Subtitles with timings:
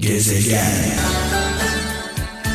[0.00, 0.98] Gezegen.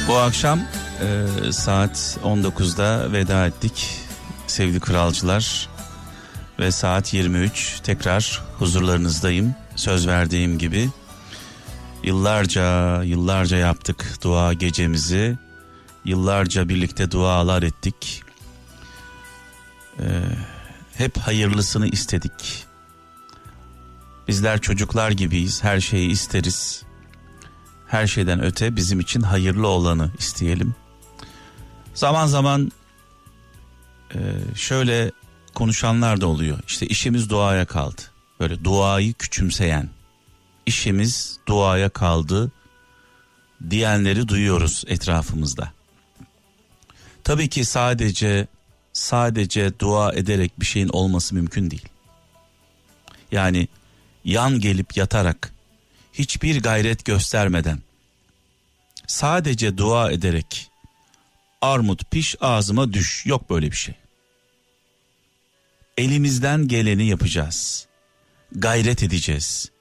[0.07, 0.59] Bu akşam
[1.01, 3.99] e, saat 19'da veda ettik
[4.47, 5.69] sevgili kralcılar
[6.59, 9.55] ve saat 23 tekrar huzurlarınızdayım.
[9.75, 10.89] Söz verdiğim gibi
[12.03, 15.37] yıllarca yıllarca yaptık dua gecemizi.
[16.05, 18.23] Yıllarca birlikte dualar ettik.
[19.99, 20.03] Ee,
[20.97, 22.65] hep hayırlısını istedik.
[24.27, 26.84] Bizler çocuklar gibiyiz her şeyi isteriz
[27.87, 30.75] her şeyden öte bizim için hayırlı olanı isteyelim.
[31.93, 32.71] Zaman zaman
[34.15, 34.19] e,
[34.55, 35.11] şöyle
[35.53, 36.59] konuşanlar da oluyor.
[36.67, 38.01] İşte işimiz duaya kaldı.
[38.39, 39.89] Böyle duayı küçümseyen,
[40.65, 42.51] işimiz duaya kaldı
[43.69, 45.71] diyenleri duyuyoruz etrafımızda.
[47.23, 48.47] Tabii ki sadece
[48.93, 51.89] sadece dua ederek bir şeyin olması mümkün değil.
[53.31, 53.67] Yani
[54.25, 55.54] yan gelip yatarak
[56.19, 57.79] hiçbir gayret göstermeden
[59.07, 60.71] sadece dua ederek
[61.61, 63.95] armut piş ağzıma düş yok böyle bir şey.
[65.97, 67.87] Elimizden geleni yapacağız.
[68.51, 69.71] Gayret edeceğiz.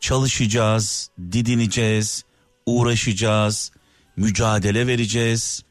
[0.00, 2.24] Çalışacağız, didineceğiz,
[2.66, 3.72] uğraşacağız,
[4.16, 5.62] mücadele vereceğiz.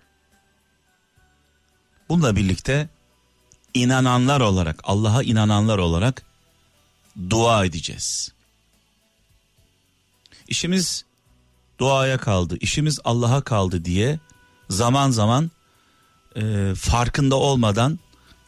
[2.09, 2.89] Bununla birlikte
[3.73, 6.23] inananlar olarak, Allah'a inananlar olarak
[7.29, 8.33] dua edeceğiz.
[10.47, 11.05] İşimiz
[11.79, 14.19] duaya kaldı, işimiz Allah'a kaldı diye
[14.69, 15.51] zaman zaman
[16.35, 17.99] e, farkında olmadan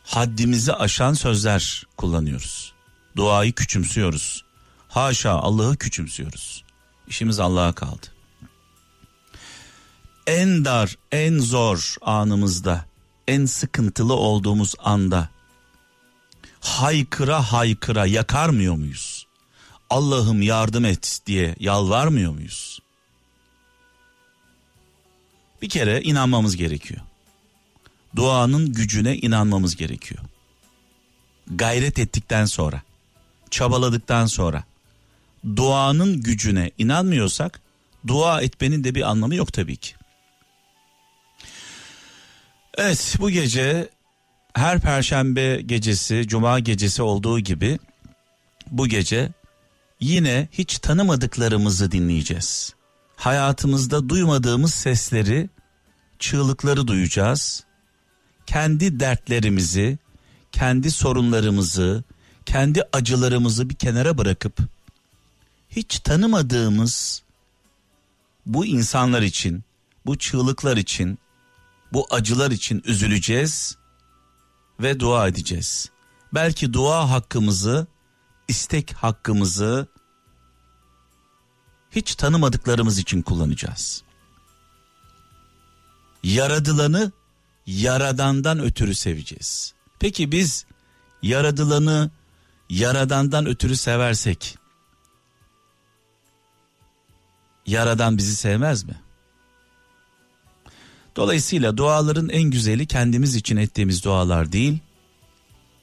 [0.03, 2.73] haddimizi aşan sözler kullanıyoruz.
[3.15, 4.45] Duayı küçümsüyoruz.
[4.87, 6.63] Haşa Allah'ı küçümsüyoruz.
[7.07, 8.07] İşimiz Allah'a kaldı.
[10.27, 12.85] En dar, en zor anımızda,
[13.27, 15.29] en sıkıntılı olduğumuz anda
[16.59, 19.14] haykıra haykıra yakarmıyor muyuz?
[19.95, 22.79] Allah'ım yardım et diye yalvarmıyor muyuz?
[25.61, 27.01] Bir kere inanmamız gerekiyor.
[28.15, 30.21] Duanın gücüne inanmamız gerekiyor.
[31.47, 32.81] Gayret ettikten sonra,
[33.51, 34.63] çabaladıktan sonra
[35.55, 37.61] duanın gücüne inanmıyorsak
[38.07, 39.93] dua etmenin de bir anlamı yok tabii ki.
[42.77, 43.89] Evet bu gece
[44.53, 47.79] her perşembe gecesi, cuma gecesi olduğu gibi
[48.71, 49.31] bu gece
[49.99, 52.73] yine hiç tanımadıklarımızı dinleyeceğiz.
[53.15, 55.49] Hayatımızda duymadığımız sesleri,
[56.19, 57.63] çığlıkları duyacağız.
[58.45, 59.97] Kendi dertlerimizi,
[60.51, 62.03] kendi sorunlarımızı,
[62.45, 64.59] kendi acılarımızı bir kenara bırakıp
[65.69, 67.23] hiç tanımadığımız
[68.45, 69.63] bu insanlar için,
[70.05, 71.19] bu çığlıklar için,
[71.93, 73.77] bu acılar için üzüleceğiz
[74.79, 75.89] ve dua edeceğiz.
[76.33, 77.87] Belki dua hakkımızı,
[78.47, 79.87] istek hakkımızı
[81.91, 84.03] hiç tanımadıklarımız için kullanacağız.
[86.23, 87.11] Yaradılanı
[87.67, 89.73] yaradandan ötürü seveceğiz.
[89.99, 90.65] Peki biz
[91.21, 92.11] yaradılanı
[92.69, 94.57] yaradandan ötürü seversek
[97.65, 99.01] yaradan bizi sevmez mi?
[101.15, 104.79] Dolayısıyla duaların en güzeli kendimiz için ettiğimiz dualar değil,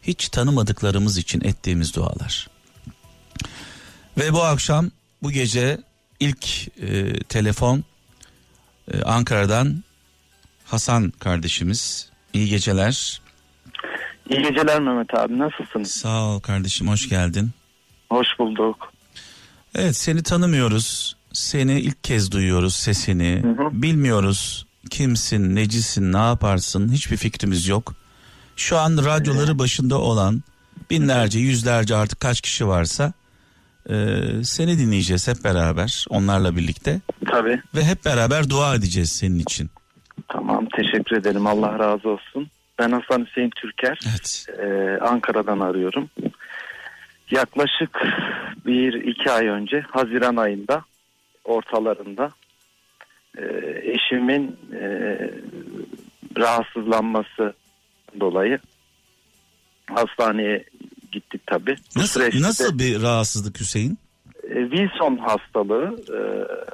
[0.03, 2.52] hiç tanımadıklarımız için ettiğimiz dualar.
[4.19, 4.91] Ve bu akşam
[5.23, 5.79] bu gece
[6.21, 7.85] ilk e, telefon
[8.93, 9.85] e, Ankara'dan
[10.65, 12.11] Hasan kardeşimiz.
[12.33, 13.23] İyi geceler.
[14.31, 15.85] İyi geceler Mehmet abi nasılsın?
[15.85, 17.51] Sağ ol kardeşim hoş geldin.
[18.09, 18.93] Hoş bulduk.
[19.75, 21.17] Evet seni tanımıyoruz.
[21.33, 23.43] Seni ilk kez duyuyoruz sesini.
[23.43, 23.83] Hı hı.
[23.83, 27.95] Bilmiyoruz kimsin, necisin, ne yaparsın hiçbir fikrimiz yok.
[28.57, 30.43] Şu an radyoları başında olan
[30.91, 33.13] binlerce, yüzlerce artık kaç kişi varsa
[33.91, 33.95] e,
[34.45, 37.01] seni dinleyeceğiz hep beraber onlarla birlikte.
[37.31, 37.63] Tabii.
[37.75, 39.71] Ve hep beraber dua edeceğiz senin için.
[40.29, 42.49] Tamam teşekkür ederim Allah razı olsun.
[42.79, 43.99] Ben Hasan Hüseyin Türker.
[44.11, 44.47] Evet.
[44.59, 46.11] Ee, Ankara'dan arıyorum.
[47.31, 48.03] Yaklaşık
[48.67, 50.85] bir iki ay önce Haziran ayında
[51.45, 52.31] ortalarında
[53.39, 53.45] e,
[53.83, 55.19] eşimin e,
[56.39, 57.55] rahatsızlanması
[58.21, 58.59] dolayı
[59.95, 60.65] hastaneye
[61.13, 61.77] gittik tabii.
[61.97, 63.99] Nasıl nasıl bir rahatsızlık Hüseyin?
[64.51, 66.19] e, Wilson hastalığı e,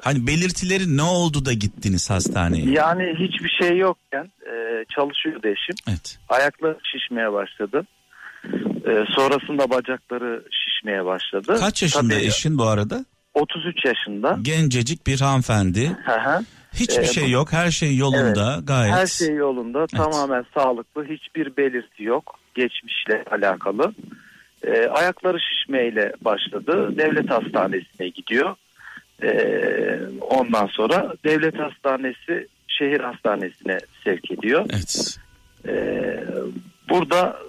[0.03, 2.71] Hani belirtileri ne oldu da gittiniz hastaneye?
[2.71, 5.75] yani hiçbir şey yokken e, çalışıyordu eşim.
[5.89, 6.19] Evet.
[6.29, 7.83] Ayakları şişmeye başladı.
[9.15, 11.55] Sonrasında bacakları şişmeye başladı.
[11.59, 13.05] Kaç yaşında Tabii, eşin bu arada?
[13.33, 14.37] 33 yaşında.
[14.41, 15.97] Gencecik bir hanımefendi.
[16.73, 17.53] Hiçbir Ee, şey yok.
[17.53, 18.93] Her şey yolunda gayet.
[18.95, 23.93] Her şey yolunda tamamen sağlıklı hiçbir belirti yok geçmişle alakalı.
[24.63, 28.55] Ee, ayakları şişmeyle başladı devlet hastanesine gidiyor.
[29.23, 34.65] Ee, Ondan sonra devlet hastanesi şehir hastanesine sevk ediyor.
[34.73, 35.17] Evet.
[35.67, 36.23] Ee,
[36.89, 37.39] burada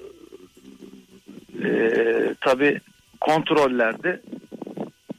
[1.64, 2.80] e, tabi
[3.20, 4.20] kontrollerde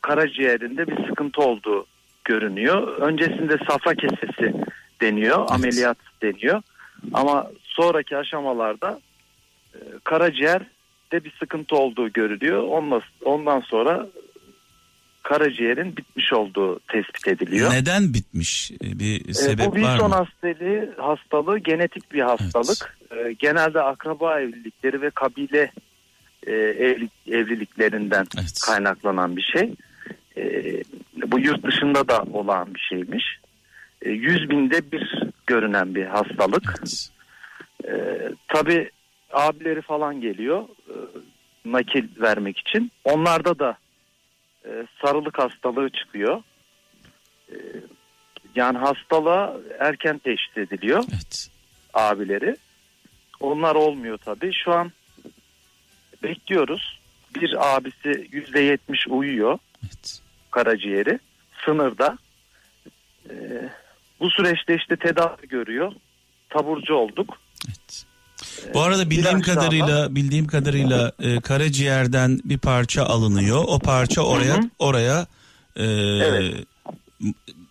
[0.02, 1.86] karaciğerinde bir sıkıntı olduğu
[2.26, 2.88] görünüyor.
[2.88, 4.54] Öncesinde safra kesesi
[5.02, 5.52] deniyor, Evet.
[5.52, 6.62] ameliyat deniyor.
[7.14, 9.00] Ama sonraki aşamalarda
[9.74, 9.78] e,
[11.12, 12.64] karaciğerde bir sıkıntı olduğu görülüyor.
[12.64, 14.08] Ondan, ondan sonra
[15.24, 17.72] karaciğerin bitmiş olduğu tespit ediliyor.
[17.72, 18.72] Neden bitmiş?
[18.72, 20.16] Ee, Bir E, sebep bu var Wilson mı?
[20.16, 22.98] hastalığı, hastalığı genetik bir hastalık.
[23.12, 25.72] E, genelde akraba evlilikleri ve kabile
[26.48, 28.60] e, evlilik, evliliklerinden Evet.
[28.66, 29.74] kaynaklanan bir şey.
[31.28, 33.24] Bu yurt dışında da olan bir şeymiş.
[34.02, 36.84] E, 100 binde bir görünen bir hastalık.
[37.84, 38.34] Evet.
[38.48, 38.90] Tabii
[39.34, 40.96] abileri falan geliyor e,
[41.66, 42.92] nakil vermek için.
[43.04, 43.78] Onlarda da
[44.66, 44.70] e,
[45.02, 46.44] sarılık hastalığı çıkıyor.
[47.52, 47.56] E,
[48.56, 51.50] yani hastalığa erken teşhis ediliyor Evet.
[51.94, 52.56] abileri.
[53.40, 54.54] Onlar olmuyor tabii.
[54.54, 54.92] Şu an
[56.24, 57.00] bekliyoruz.
[57.36, 60.22] Bir abisi yüzde yetmiş uyuyor Evet.
[60.52, 61.20] karaciğeri
[61.66, 62.18] sınırda.
[63.30, 63.34] E,
[64.20, 65.94] bu süreçte işte tedavi görüyor.
[66.50, 67.38] Taburcu olduk.
[67.68, 68.06] Evet.
[68.74, 73.64] Bu arada bildiğim ilaçlarla- kadarıyla bildiğim kadarıyla e, karaciğerden bir parça alınıyor.
[73.68, 74.70] O parça oraya Hı hı.
[74.80, 75.26] oraya
[75.76, 76.56] e, Evet.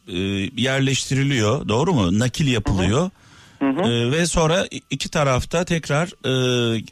[0.09, 0.19] e,
[0.63, 1.69] yerleştiriliyor.
[1.69, 2.19] Doğru mu?
[2.19, 3.11] Nakil yapılıyor.
[3.59, 3.81] Hı hı.
[3.91, 6.09] E, ve sonra iki tarafta tekrar
[6.79, 6.83] e,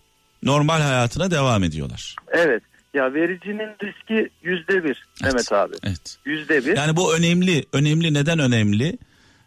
[0.42, 2.16] normal hayatına devam ediyorlar.
[2.32, 2.62] Evet.
[2.94, 5.74] Ya vericinin riski yüzde bir Mehmet abi.
[5.84, 6.16] Evet.
[6.24, 6.76] Yüzde bir.
[6.76, 7.64] Yani bu önemli.
[7.72, 8.98] Önemli neden önemli?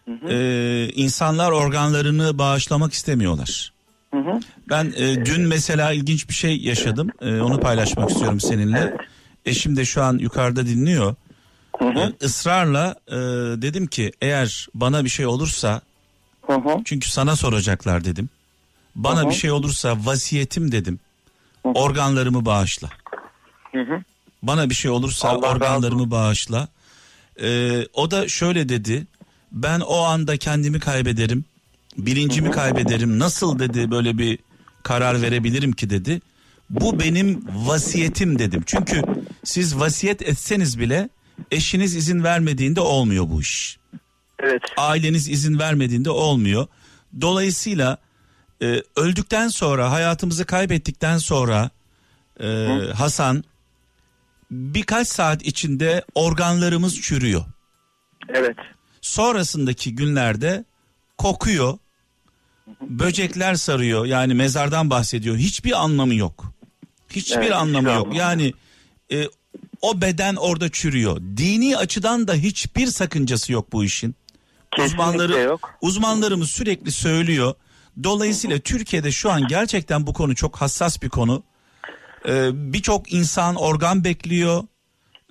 [0.06, 0.34] Hı hı.
[0.34, 3.74] E, insanlar organlarını bağışlamak istemiyorlar.
[4.12, 4.40] Hı hı.
[4.70, 7.10] Ben e, dün mesela ilginç bir şey yaşadım.
[7.22, 8.98] E, onu paylaşmak istiyorum seninle.
[9.46, 11.16] Eşim de şu an yukarıda dinliyor.
[11.80, 12.00] Hı hı.
[12.00, 13.16] E, ısrarla e,
[13.62, 15.82] dedim ki eğer bana bir şey olursa
[16.48, 16.78] Hı hı.
[16.86, 18.30] çünkü sana soracaklar dedim.
[18.96, 19.30] Bana Hı hı.
[19.30, 21.00] bir şey olursa vasiyetim dedim.
[21.64, 21.74] Hı hı.
[21.74, 22.90] Organlarımı bağışla.
[23.72, 24.04] Hı hı.
[24.44, 26.68] Bana bir şey olursa Allah razı organlarımı bağışla.
[27.42, 29.08] E, o da şöyle dedi.
[29.52, 31.46] Ben o anda kendimi kaybederim.
[31.98, 33.20] Bilincimi kaybederim.
[33.20, 34.40] Nasıl dedi böyle bir
[34.84, 36.22] karar verebilirim ki dedi.
[36.70, 38.64] Bu benim vasiyetim dedim.
[38.66, 39.02] Çünkü
[39.44, 41.10] siz vasiyet etseniz bile
[41.52, 43.80] eşiniz izin vermediğinde olmuyor bu iş.
[44.40, 44.62] Evet.
[44.78, 46.68] Aileniz izin vermediğinde olmuyor.
[47.22, 47.98] Dolayısıyla
[48.62, 51.70] e, öldükten sonra hayatımızı kaybettikten sonra
[52.40, 53.44] e, Hasan
[54.52, 57.46] birkaç saat içinde organlarımız çürüyor.
[58.30, 58.58] Evet.
[59.02, 60.66] Sonrasındaki günlerde
[61.18, 61.78] kokuyor.
[62.82, 64.06] Böcekler sarıyor.
[64.06, 65.38] Yani mezardan bahsediyor.
[65.38, 66.54] Hiçbir anlamı yok.
[67.10, 67.98] Hiçbir Evet, anlamı yok.
[67.98, 68.54] anlamı Yani
[69.12, 69.28] e,
[69.82, 71.18] o beden orada çürüyor.
[71.38, 74.16] Dini açıdan da hiçbir sakıncası yok bu işin.
[74.72, 75.74] Kesinlikle Uzmanları yok.
[75.82, 77.54] uzmanlarımız sürekli söylüyor.
[78.04, 81.44] Dolayısıyla Türkiye'de şu an gerçekten bu konu çok hassas bir konu.
[82.28, 84.64] Ee, Birçok insan organ bekliyor,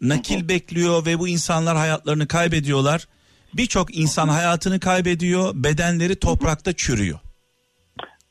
[0.00, 3.09] nakil bekliyor ve bu insanlar hayatlarını kaybediyorlar.
[3.55, 7.19] Birçok insan hayatını kaybediyor, bedenleri toprakta çürüyor.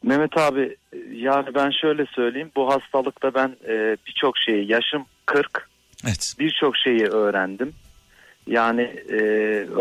[0.03, 0.75] Mehmet abi
[1.11, 2.51] yani ben şöyle söyleyeyim.
[2.55, 5.69] Bu hastalıkta ben e, birçok şeyi yaşım 40
[6.05, 6.35] Evet.
[6.39, 7.73] birçok şeyi öğrendim.
[8.47, 9.15] Yani e,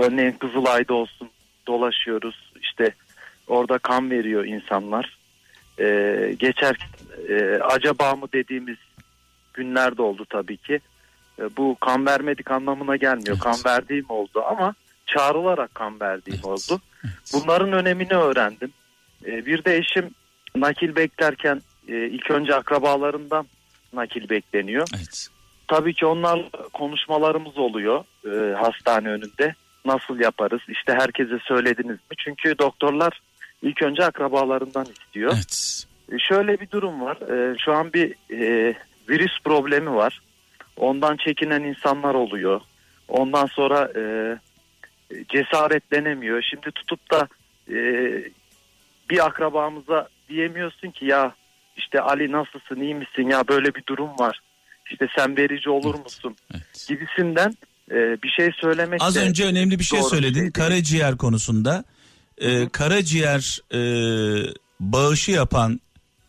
[0.05, 1.31] örneğin Kızılay'da olsun
[1.67, 2.53] dolaşıyoruz.
[2.63, 2.95] İşte
[3.47, 5.19] orada kan veriyor insanlar.
[5.81, 5.87] E,
[6.39, 6.89] geçerken
[7.29, 8.77] e, acaba mı dediğimiz
[9.55, 10.81] günlerde oldu tabii ki.
[11.39, 13.37] E, bu kan vermedik anlamına gelmiyor.
[13.37, 13.41] Evet.
[13.41, 14.75] Kan verdiğim oldu ama
[15.17, 16.45] çağrılarak kan verdiğim Evet.
[16.45, 16.81] oldu.
[17.33, 18.73] Bunların önemini öğrendim.
[19.27, 20.11] E, bir de eşim
[20.57, 23.47] nakil beklerken e, ilk önce akrabalarından
[23.93, 24.89] nakil bekleniyor.
[24.97, 25.29] Evet.
[25.69, 29.55] Tabii ki onlarla konuşmalarımız oluyor e, hastane önünde.
[29.85, 30.61] Nasıl yaparız?
[30.69, 32.17] İşte herkese söylediniz mi?
[32.19, 33.21] Çünkü doktorlar
[33.63, 35.33] ilk önce akrabalarından istiyor.
[35.35, 35.85] Evet.
[36.13, 37.17] E, şöyle bir durum var.
[37.17, 38.75] E, şu an bir e,
[39.09, 40.21] virüs problemi var.
[40.77, 42.61] Ondan çekinen insanlar oluyor.
[43.09, 44.03] Ondan sonra e,
[45.29, 46.43] cesaretlenemiyor.
[46.43, 47.29] Şimdi tutup da
[47.71, 47.77] e,
[49.11, 51.35] bir akrabamıza diyemiyorsun ki ya
[51.77, 54.41] işte Ali nasılsın iyi misin ya böyle bir durum var.
[54.91, 56.05] İşte sen verici olur Evet.
[56.05, 56.87] musun Evet.
[56.89, 57.57] gibisinden
[57.91, 60.41] e, bir şey söylemek Az önce önemli bir şey söyledin.
[60.41, 61.85] şey karaciğer konusunda.
[62.39, 63.81] Ee, karaciğer e,
[64.81, 65.81] bağışı yapan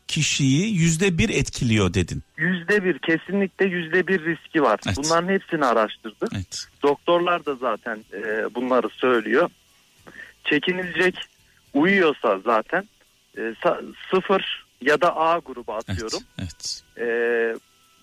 [0.09, 2.23] kişiyi yüzde bir etkiliyor dedin.
[2.37, 4.79] yüzde bir kesinlikle yüzde bir riski var.
[4.87, 4.97] Evet.
[4.97, 6.29] Bunların hepsini araştırdık.
[6.35, 6.65] Evet.
[6.83, 9.49] Doktorlar da zaten e, bunları söylüyor.
[10.43, 11.15] Çekinilecek
[11.73, 12.83] uyuyorsa zaten
[13.37, 13.41] e,
[14.11, 15.89] sıfır ya da A grubu Evet.
[15.89, 16.19] atıyorum.
[16.39, 16.83] Evet.
[16.99, 17.07] E,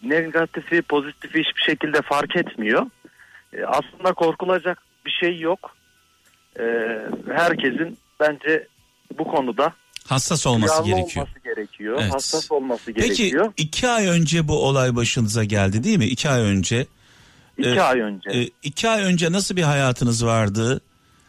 [0.09, 2.87] negatifi pozitifi hiçbir şekilde fark etmiyor.
[3.53, 5.77] E, aslında korkulacak bir şey yok.
[6.61, 6.65] E,
[7.35, 8.67] herkesin bence
[9.19, 9.73] bu konuda
[10.07, 11.27] Hassas olması duyarlı gerekiyor.
[11.27, 11.99] olması gerekiyor.
[12.03, 12.15] Evet.
[12.15, 13.53] Hassas olması Peki gerekiyor.
[13.57, 16.07] iki ay önce bu olay başınıza geldi değil mi?
[16.07, 16.87] İki ay önce.
[17.59, 18.31] İki e, ay önce.
[18.31, 20.81] E, iki ay önce nasıl bir hayatınız vardı?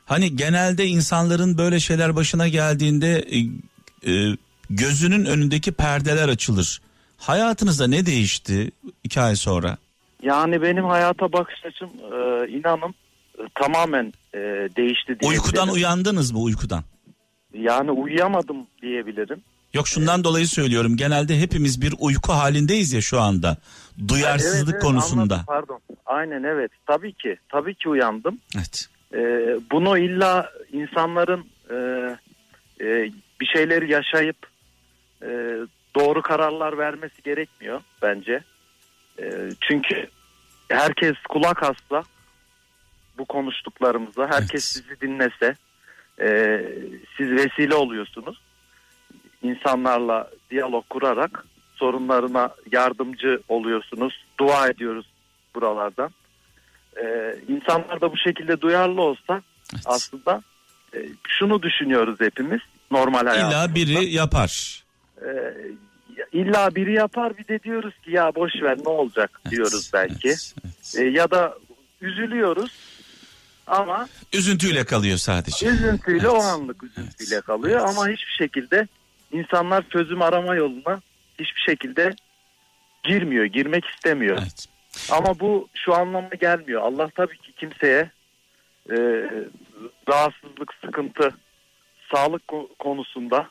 [0.06, 3.38] Hani genelde insanların böyle şeyler başına geldiğinde e,
[4.12, 4.38] e,
[4.70, 6.82] gözünün önündeki perdeler açılır.
[7.18, 8.72] Hayatınızda ne değişti
[9.04, 9.78] iki ay sonra?
[10.24, 12.96] Yani benim hayata bakış açım e, inanın
[13.40, 14.40] e, tamamen e,
[14.78, 15.18] değişti.
[15.24, 16.84] Uykudan uyandınız mı uykudan?
[17.58, 19.42] Yani uyuyamadım diyebilirim.
[19.74, 20.98] Yok şundan dolayı söylüyorum.
[20.98, 23.58] Genelde hepimiz bir uyku halindeyiz ya şu anda.
[24.08, 25.22] Duyarsızlık Evet, evet, konusunda.
[25.34, 25.80] anladım, pardon.
[26.06, 26.72] Aynen evet.
[26.88, 27.38] Tabii ki.
[27.50, 28.40] Tabii ki uyandım.
[28.56, 28.88] Evet.
[29.14, 29.20] E,
[29.72, 31.76] bunu illa insanların e,
[32.86, 33.12] e,
[33.42, 34.38] bir şeyleri yaşayıp
[35.22, 35.28] e,
[35.96, 38.44] doğru kararlar vermesi gerekmiyor bence.
[39.20, 39.26] E,
[39.62, 40.10] çünkü
[40.70, 42.04] herkes kulak hassa
[43.18, 44.86] bu konuştuklarımıza, herkes Evet.
[44.88, 45.56] sizi dinlese,
[46.22, 46.62] e,
[47.18, 48.42] siz vesile oluyorsunuz.
[49.44, 51.46] İnsanlarla diyalog kurarak
[51.76, 54.26] sorunlarına yardımcı oluyorsunuz.
[54.40, 55.06] Dua ediyoruz
[55.56, 56.12] buralardan.
[57.04, 59.42] E, insanlar da bu şekilde duyarlı olsa
[59.74, 59.84] evet.
[59.86, 60.42] aslında
[60.94, 60.98] e,
[61.28, 63.66] şunu düşünüyoruz hepimiz normal hayatımızda.
[63.66, 64.84] İlla biri yapar.
[65.22, 65.28] E,
[66.32, 70.28] illa biri yapar bir de diyoruz ki ya boş ver ne olacak Evet, diyoruz belki.
[70.28, 70.96] evet, evet.
[70.98, 71.58] E, ya da
[72.02, 72.72] üzülüyoruz
[73.68, 75.68] ama Üzüntüyle kalıyor sadece.
[75.68, 76.32] üzüntüyle Evet.
[76.34, 77.90] o anlık üzüntüyle Evet, kalıyor evet.
[77.90, 78.88] ama hiçbir şekilde
[79.32, 81.02] insanlar çözüm arama yoluna
[81.40, 82.16] hiçbir şekilde
[83.04, 84.38] girmiyor, girmek istemiyor.
[84.42, 84.66] Evet.
[85.12, 86.82] Ama bu şu anlamda gelmiyor.
[86.82, 88.12] Allah tabii ki kimseye
[88.90, 88.96] e,
[90.10, 91.36] rahatsızlık, sıkıntı,
[92.14, 93.50] sağlık ko- konusunda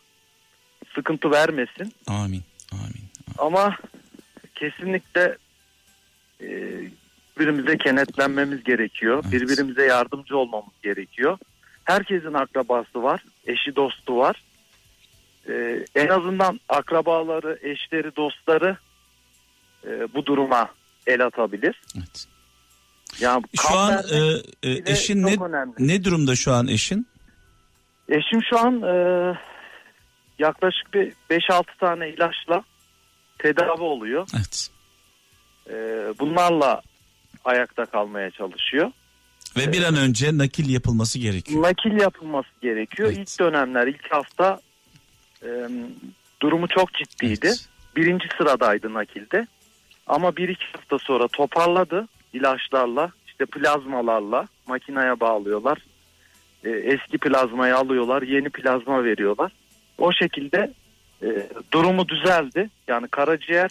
[0.94, 1.92] sıkıntı vermesin.
[2.06, 2.42] Amin.
[2.72, 3.04] Amin.
[3.38, 3.76] Ama
[4.54, 5.36] kesinlikle
[7.36, 9.22] birbirimize kenetlenmemiz gerekiyor.
[9.24, 9.32] Evet.
[9.32, 11.38] Birbirimize yardımcı olmamız gerekiyor.
[11.84, 14.42] Herkesin akrabası var, eşi dostu var.
[15.48, 18.76] E, en azından akrabaları, eşleri, dostları
[19.86, 20.68] e, bu duruma
[21.06, 21.82] el atabilir.
[21.96, 22.26] Evet.
[23.20, 24.18] Yani Şu an e,
[24.70, 25.72] e, eşin ne önemli.
[25.78, 27.06] ne durumda şu an eşin?
[28.08, 28.94] Eşim şu an e,
[30.38, 32.64] yaklaşık bir 5-6 tane ilaçla
[33.38, 34.28] tedavi oluyor.
[34.36, 34.68] Evet.
[35.70, 35.74] E,
[36.18, 36.82] bunlarla
[37.46, 38.90] ayakta kalmaya çalışıyor.
[39.56, 41.62] Ve bir an önce nakil yapılması gerekiyor.
[41.62, 43.08] Nakil yapılması gerekiyor.
[43.08, 43.18] Evet.
[43.18, 44.60] İlk dönemler, ilk hafta
[45.42, 45.48] e,
[46.42, 47.46] durumu çok ciddiydi.
[47.46, 47.68] Evet.
[47.96, 49.46] Birinci sıradaydı nakilde.
[50.06, 55.78] Ama bir iki hafta sonra toparladı ilaçlarla, işte plazmalarla makineye bağlıyorlar.
[56.64, 59.52] E, eski plazmayı alıyorlar, yeni plazma veriyorlar.
[59.98, 60.72] O şekilde
[61.22, 62.70] e, durumu düzeldi.
[62.88, 63.70] Yani karaciğer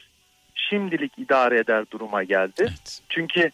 [0.55, 2.53] şimdilik idare eder duruma geldi.
[2.59, 3.01] Evet.
[3.09, 3.51] Çünkü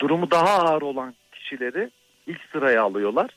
[0.00, 1.90] durumu daha ağır olan kişileri
[2.26, 3.30] ilk sıraya alıyorlar.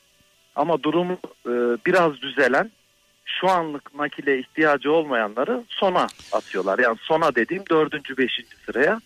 [0.56, 1.12] Ama durumu
[1.46, 1.52] e,
[1.86, 2.70] biraz düzelen
[3.24, 6.78] şu anlık nakile ihtiyacı olmayanları sona atıyorlar.
[6.78, 9.00] Yani sona dediğim dördüncü, beşinci sıraya.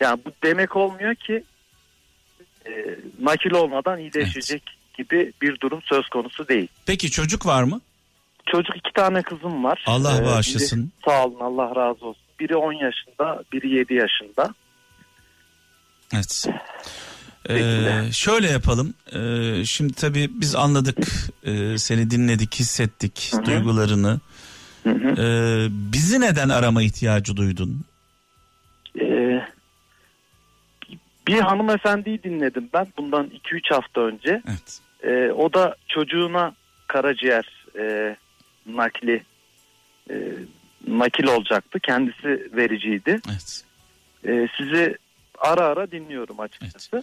[0.00, 1.42] Yani bu demek olmuyor ki
[2.66, 2.70] e,
[3.20, 4.62] nakil olmadan iyileşecek
[4.98, 6.68] gibi bir durum söz konusu değil.
[6.86, 7.80] Peki çocuk var mı?
[8.46, 9.84] Çocuk iki tane kızım var.
[9.86, 10.92] Allah Ee, bağışlasın.
[11.02, 12.22] biri- sağ olun Allah razı olsun.
[12.40, 14.54] Biri 10 yaşında, biri 7 yaşında.
[16.14, 16.46] Evet.
[17.50, 18.94] Ee, şöyle yapalım.
[19.12, 20.98] Ee, şimdi tabii biz anladık,
[21.44, 23.44] ee, seni dinledik, hissettik Hı hı.
[23.44, 24.20] duygularını.
[24.86, 27.84] Ee, bizi neden arama ihtiyacı duydun?
[29.00, 29.42] Ee,
[31.28, 34.42] bir hanımefendiyi dinledim ben bundan 2-3 hafta önce.
[34.48, 34.80] Evet.
[35.02, 36.54] Ee, o da çocuğuna
[36.86, 38.16] karaciğer e,
[38.66, 39.22] nakli
[40.10, 40.14] e,
[40.88, 41.80] nakil olacaktı.
[41.80, 43.20] Kendisi vericiydi.
[43.30, 43.64] Evet.
[44.26, 44.96] Ee, sizi
[45.38, 47.02] ara ara dinliyorum açıkçası.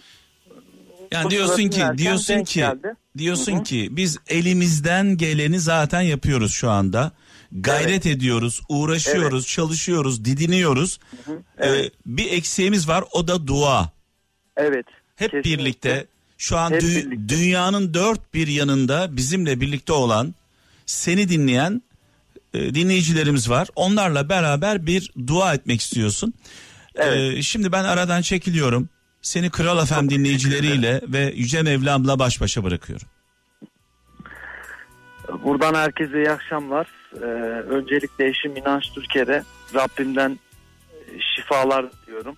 [1.12, 2.94] Yani Bu diyorsun ki diyorsun ki geldi.
[3.18, 3.62] diyorsun Hı hı.
[3.62, 7.12] ki biz elimizden geleni zaten yapıyoruz şu anda.
[7.52, 10.98] Gayret ediyoruz, uğraşıyoruz, çalışıyoruz, didiniyoruz.
[11.24, 11.36] Hı hı.
[11.58, 13.90] Ee, Evet, bir eksiğimiz var o da dua.
[14.56, 14.86] evet.
[15.16, 15.58] Hep Kesinlikle.
[15.64, 16.06] birlikte
[16.38, 17.28] şu an Hep dü- birlikte.
[17.28, 20.34] dünyanın dört bir yanında bizimle birlikte olan
[20.86, 21.82] seni dinleyen
[22.54, 23.68] e, dinleyicilerimiz var.
[23.76, 26.34] Onlarla beraber bir dua etmek istiyorsun.
[26.96, 27.36] Evet.
[27.36, 28.88] Ee, şimdi ben aradan çekiliyorum.
[29.22, 33.06] Seni Kral FM dinleyicileriyle ve Yüce Mevlam'la baş başa bırakıyorum.
[35.42, 36.88] Buradan herkese iyi akşamlar.
[37.16, 37.24] Ee,
[37.68, 39.42] öncelikle eşim İnanç Türker'e
[39.74, 40.38] Rabbimden
[40.92, 42.36] e, şifalar diliyorum.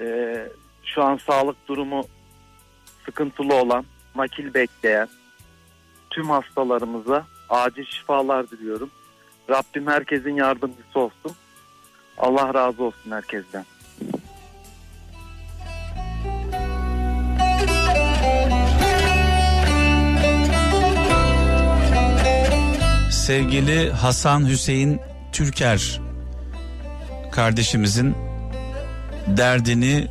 [0.00, 0.48] Ee,
[0.84, 2.04] şu an sağlık durumu
[3.04, 5.08] sıkıntılı olan, nakil bekleyen
[6.10, 8.90] tüm hastalarımıza acil şifalar diliyorum.
[9.50, 11.32] Rabbim herkesin yardımcısı olsun.
[12.20, 13.64] Allah razı olsun herkesten.
[23.10, 25.00] Sevgili Hasan Hüseyin
[25.32, 26.00] Türker
[27.32, 28.14] kardeşimizin
[29.26, 30.06] derdini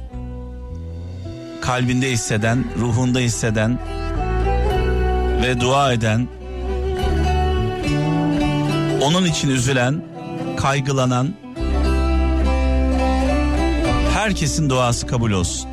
[1.61, 3.79] kalbinde hisseden, ruhunda hisseden
[5.43, 6.27] ve dua eden
[9.01, 10.01] onun için üzülen,
[10.57, 11.33] kaygılanan
[14.19, 15.69] herkesin duası kabul olsun.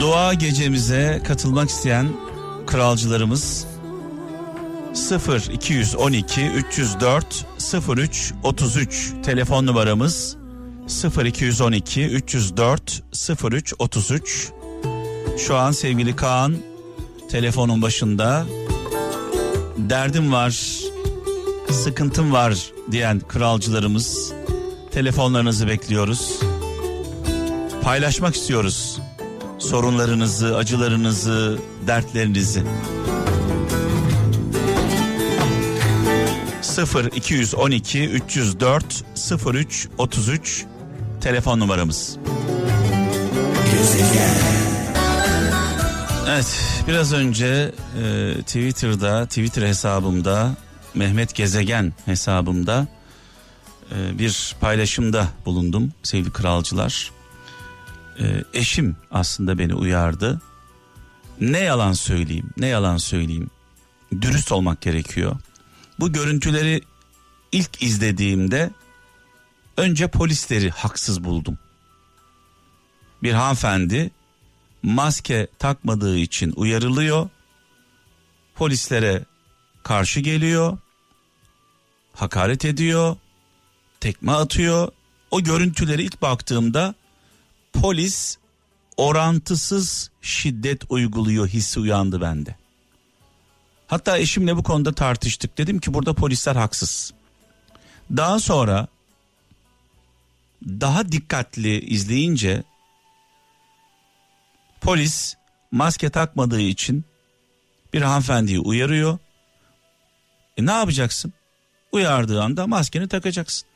[0.00, 2.08] Dua gecemize katılmak isteyen
[2.66, 3.66] kralcılarımız
[4.94, 7.46] 0 212 304
[7.96, 10.36] 03 33 telefon numaramız
[10.86, 13.02] 0 212 304
[13.50, 14.50] 03 33
[15.38, 16.56] şu an sevgili Kaan
[17.30, 18.46] telefonun başında.
[19.76, 20.84] Derdim var
[21.70, 24.32] sıkıntım var diyen kralcılarımız
[24.90, 26.40] telefonlarınızı bekliyoruz
[27.82, 28.98] paylaşmak istiyoruz
[29.58, 32.62] sorunlarınızı acılarınızı dertlerinizi
[36.74, 39.04] 0 212 304
[39.46, 40.64] 03 33
[41.20, 42.16] telefon numaramız.
[46.28, 46.56] Evet
[46.88, 50.50] biraz önce e, Twitter'da Twitter hesabımda
[50.94, 52.86] Mehmet Gezegen hesabımda
[53.92, 57.10] e, bir paylaşımda bulundum sevgili kralcılar.
[58.20, 60.40] E, eşim aslında beni uyardı.
[61.40, 63.50] Ne yalan söyleyeyim ne yalan söyleyeyim
[64.20, 65.36] dürüst olmak gerekiyor.
[66.00, 66.80] Bu görüntüleri
[67.52, 68.70] ilk izlediğimde
[69.76, 71.58] önce polisleri haksız buldum.
[73.22, 74.10] Bir hanımefendi
[74.82, 77.28] maske takmadığı için uyarılıyor.
[78.54, 79.24] Polislere
[79.82, 80.78] karşı geliyor.
[82.14, 83.16] Hakaret ediyor.
[84.00, 84.92] Tekme atıyor.
[85.30, 86.94] O görüntüleri ilk baktığımda
[87.72, 88.36] polis
[88.96, 92.56] orantısız şiddet uyguluyor hissi uyandı bende.
[93.86, 95.58] Hatta eşimle bu konuda tartıştık.
[95.58, 97.12] Dedim ki burada polisler haksız.
[98.16, 98.88] Daha sonra
[100.66, 102.62] daha dikkatli izleyince
[104.80, 105.34] polis
[105.70, 107.04] maske takmadığı için
[107.92, 109.18] bir hanımefendiyi uyarıyor.
[110.56, 111.32] E ne yapacaksın?
[111.94, 113.68] Uyardığı anda maskeni takacaksın.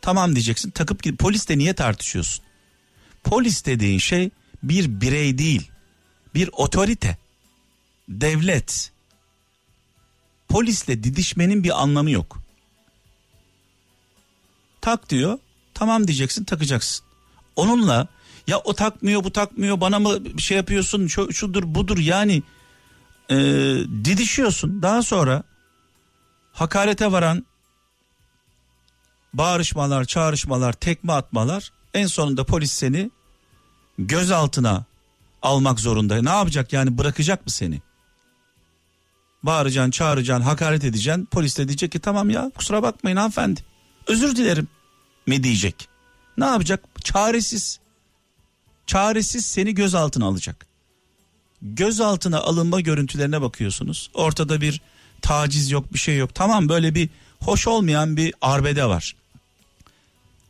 [0.00, 0.70] Tamam diyeceksin.
[0.70, 2.44] Takıp gidip polisle niye tartışıyorsun?
[3.24, 4.30] Polis dediğin şey
[4.62, 5.70] bir birey değil.
[6.34, 7.16] Bir otorite.
[8.08, 8.92] Devlet.
[10.48, 12.38] Polisle didişmenin bir anlamı yok.
[14.80, 15.38] Tak diyor.
[15.74, 17.06] Tamam diyeceksin takacaksın.
[17.56, 18.08] Onunla
[18.46, 22.42] ya o takmıyor bu takmıyor bana mı bir şey yapıyorsun şu, şudur budur yani
[23.30, 23.36] e,
[24.04, 24.82] didişiyorsun.
[24.82, 25.42] Daha sonra
[26.54, 27.46] hakarete varan
[29.34, 33.10] bağırışmalar, çağrışmalar, tekme atmalar en sonunda polis seni
[33.98, 34.84] gözaltına
[35.42, 36.22] almak zorunda.
[36.22, 37.80] Ne yapacak yani bırakacak mı seni?
[39.42, 41.24] Bağıracaksın, çağıracaksın, hakaret edeceksin.
[41.24, 43.60] Polis de diyecek ki tamam ya kusura bakmayın hanımefendi.
[44.06, 44.68] Özür dilerim
[45.26, 45.88] mi diyecek.
[46.38, 46.84] Ne yapacak?
[47.04, 47.80] Çaresiz.
[48.86, 50.66] Çaresiz seni gözaltına alacak.
[51.62, 54.10] Gözaltına alınma görüntülerine bakıyorsunuz.
[54.14, 54.80] Ortada bir
[55.24, 56.34] taciz yok, bir şey yok.
[56.34, 57.08] Tamam böyle bir
[57.40, 59.16] hoş olmayan bir arbede var.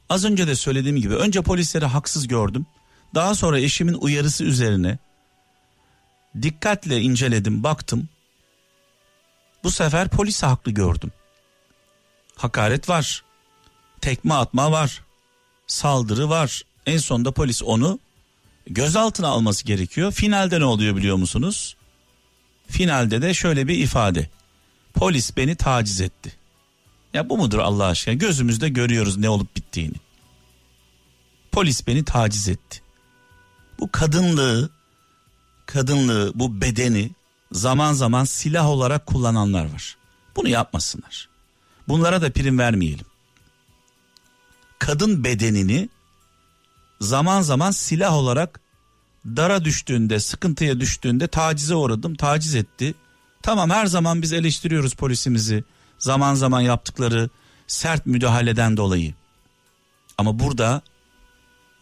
[0.08, 2.66] Az önce de söylediğim gibi önce polisleri haksız gördüm.
[3.14, 4.98] Daha sonra eşimin uyarısı üzerine
[6.42, 8.08] dikkatle inceledim, baktım.
[9.64, 11.12] Bu sefer polisi haklı gördüm.
[12.36, 13.24] Hakaret var.
[14.00, 15.02] Tekme atma var.
[15.66, 16.62] Saldırı var.
[16.86, 17.98] En sonunda polis onu
[18.66, 20.12] gözaltına alması gerekiyor.
[20.12, 21.76] Finalde ne oluyor biliyor musunuz?
[22.68, 24.30] Finalde de şöyle bir ifade.
[24.94, 26.32] Polis beni taciz etti.
[27.14, 28.14] Ya bu mudur Allah aşkına?
[28.14, 29.96] Gözümüzde görüyoruz ne olup bittiğini.
[31.52, 32.82] Polis beni taciz etti.
[33.80, 34.70] Bu kadınlığı,
[35.66, 37.10] kadınlığı, bu bedeni
[37.52, 39.96] zaman zaman silah olarak kullananlar var.
[40.36, 41.28] Bunu yapmasınlar.
[41.88, 43.06] Bunlara da prim vermeyelim.
[44.78, 45.88] Kadın bedenini
[47.00, 48.60] zaman zaman silah olarak
[49.26, 52.94] dara düştüğünde, sıkıntıya düştüğünde tacize uğradım, taciz etti.
[53.44, 55.64] Tamam her zaman biz eleştiriyoruz polisimizi.
[55.98, 57.30] Zaman zaman yaptıkları
[57.66, 59.14] sert müdahaleden dolayı.
[60.18, 60.82] Ama burada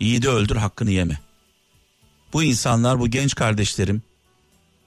[0.00, 1.20] yiğidi öldür hakkını yeme.
[2.32, 4.02] Bu insanlar, bu genç kardeşlerim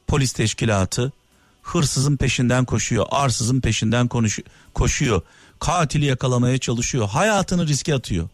[0.08, 1.12] polis teşkilatı
[1.62, 4.10] hırsızın peşinden koşuyor, arsızın peşinden
[4.74, 5.22] koşuyor,
[5.60, 8.30] katili yakalamaya çalışıyor, hayatını riske atıyor.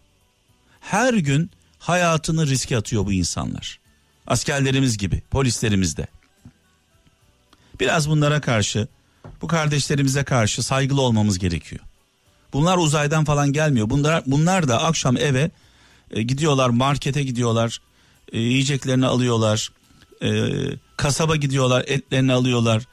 [0.80, 3.80] Her gün hayatını riske atıyor bu insanlar.
[4.28, 6.08] Askerlerimiz gibi, polislerimiz de.
[7.82, 8.88] Biraz bunlara karşı,
[9.42, 11.82] bu kardeşlerimize karşı saygılı olmamız gerekiyor.
[12.54, 13.90] Bunlar uzaydan falan gelmiyor.
[13.90, 15.52] Bunlar bunlar da akşam eve
[16.12, 17.82] e, gidiyorlar, markete gidiyorlar,
[18.32, 19.72] e, yiyeceklerini alıyorlar,
[20.24, 20.30] e,
[20.98, 22.84] kasaba gidiyorlar etlerini alıyorlar.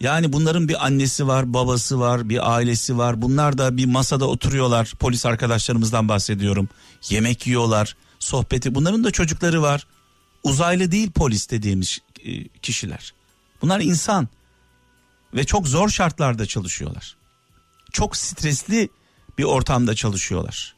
[0.00, 3.22] Yani bunların bir annesi var, babası var, bir ailesi var.
[3.22, 4.92] Bunlar da bir masada oturuyorlar.
[4.98, 6.68] Polis arkadaşlarımızdan bahsediyorum.
[7.10, 8.74] Yemek yiyorlar, sohbeti.
[8.74, 9.86] Bunların da çocukları var.
[10.42, 13.14] Uzaylı değil polis dediğimiz e, kişiler.
[13.64, 14.28] Bunlar insan
[15.34, 17.16] ve çok zor şartlarda çalışıyorlar.
[17.92, 18.88] Çok stresli
[19.38, 20.74] bir ortamda çalışıyorlar.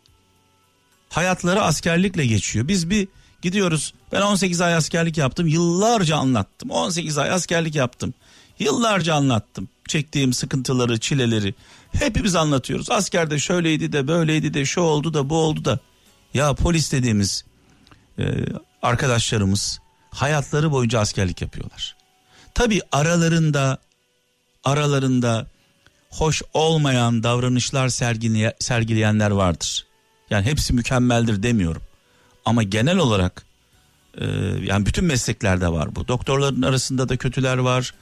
[1.08, 2.68] Hayatları askerlikle geçiyor.
[2.68, 3.08] Biz bir
[3.42, 3.94] gidiyoruz.
[4.12, 5.46] Ben 18 ay askerlik yaptım.
[5.46, 6.70] Yıllarca anlattım.
[6.70, 8.14] 18 ay askerlik yaptım.
[8.58, 9.68] Yıllarca anlattım.
[9.88, 11.54] Çektiğim sıkıntıları, çileleri
[11.92, 12.90] hepimiz anlatıyoruz.
[12.90, 15.78] Askerde şöyleydi de böyleydi de şu oldu da bu oldu da.
[16.34, 17.44] Ya polis dediğimiz
[18.18, 18.24] e,
[18.82, 19.78] arkadaşlarımız
[20.10, 21.96] hayatları boyunca askerlik yapıyorlar.
[22.56, 23.78] Tabi aralarında
[24.64, 25.46] aralarında
[26.10, 29.86] hoş olmayan davranışlar sergileye, sergileyenler vardır.
[30.30, 31.82] Yani hepsi mükemmeldir demiyorum.
[32.44, 33.46] Ama genel olarak
[34.18, 34.24] e,
[34.62, 36.08] yani bütün mesleklerde var bu.
[36.08, 37.94] Doktorların arasında da kötüler var.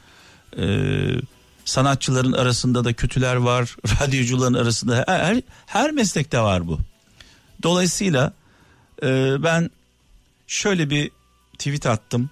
[0.59, 0.67] E,
[1.65, 3.77] sanatçıların arasında da kötüler var.
[4.01, 6.79] Radyocuların arasında her, her meslekte var bu.
[7.63, 8.33] Dolayısıyla
[9.03, 9.71] e, ben
[10.47, 11.11] şöyle bir
[11.59, 12.31] tweet attım.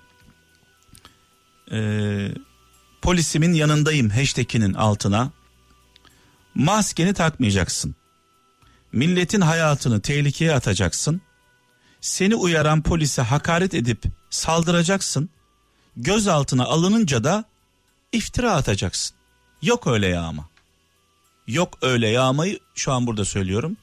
[1.73, 1.79] E,
[3.03, 5.31] polisimin yanındayım hashtaginin altına.
[6.55, 7.95] Maskeni takmayacaksın.
[8.93, 11.21] Milletin hayatını tehlikeye atacaksın.
[12.01, 15.31] Seni uyaran polise hakaret edip saldıracaksın.
[15.97, 17.45] Gözaltına alınınca da
[18.13, 19.17] iftira atacaksın.
[19.63, 20.49] Yok öyle yağma.
[21.47, 23.77] Yok öyle yağmayı şu an burada söylüyorum.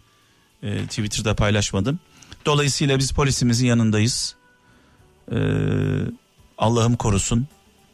[0.63, 1.99] Ee, Twitter'da paylaşmadım.
[2.45, 4.35] Dolayısıyla biz polisimizin yanındayız.
[5.31, 5.37] Ee,
[6.57, 7.47] Allah'ım korusun.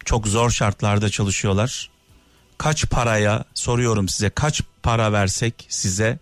[0.06, 1.90] Çok zor şartlarda çalışıyorlar.
[2.58, 6.20] Kaç paraya soruyorum size kaç para versek size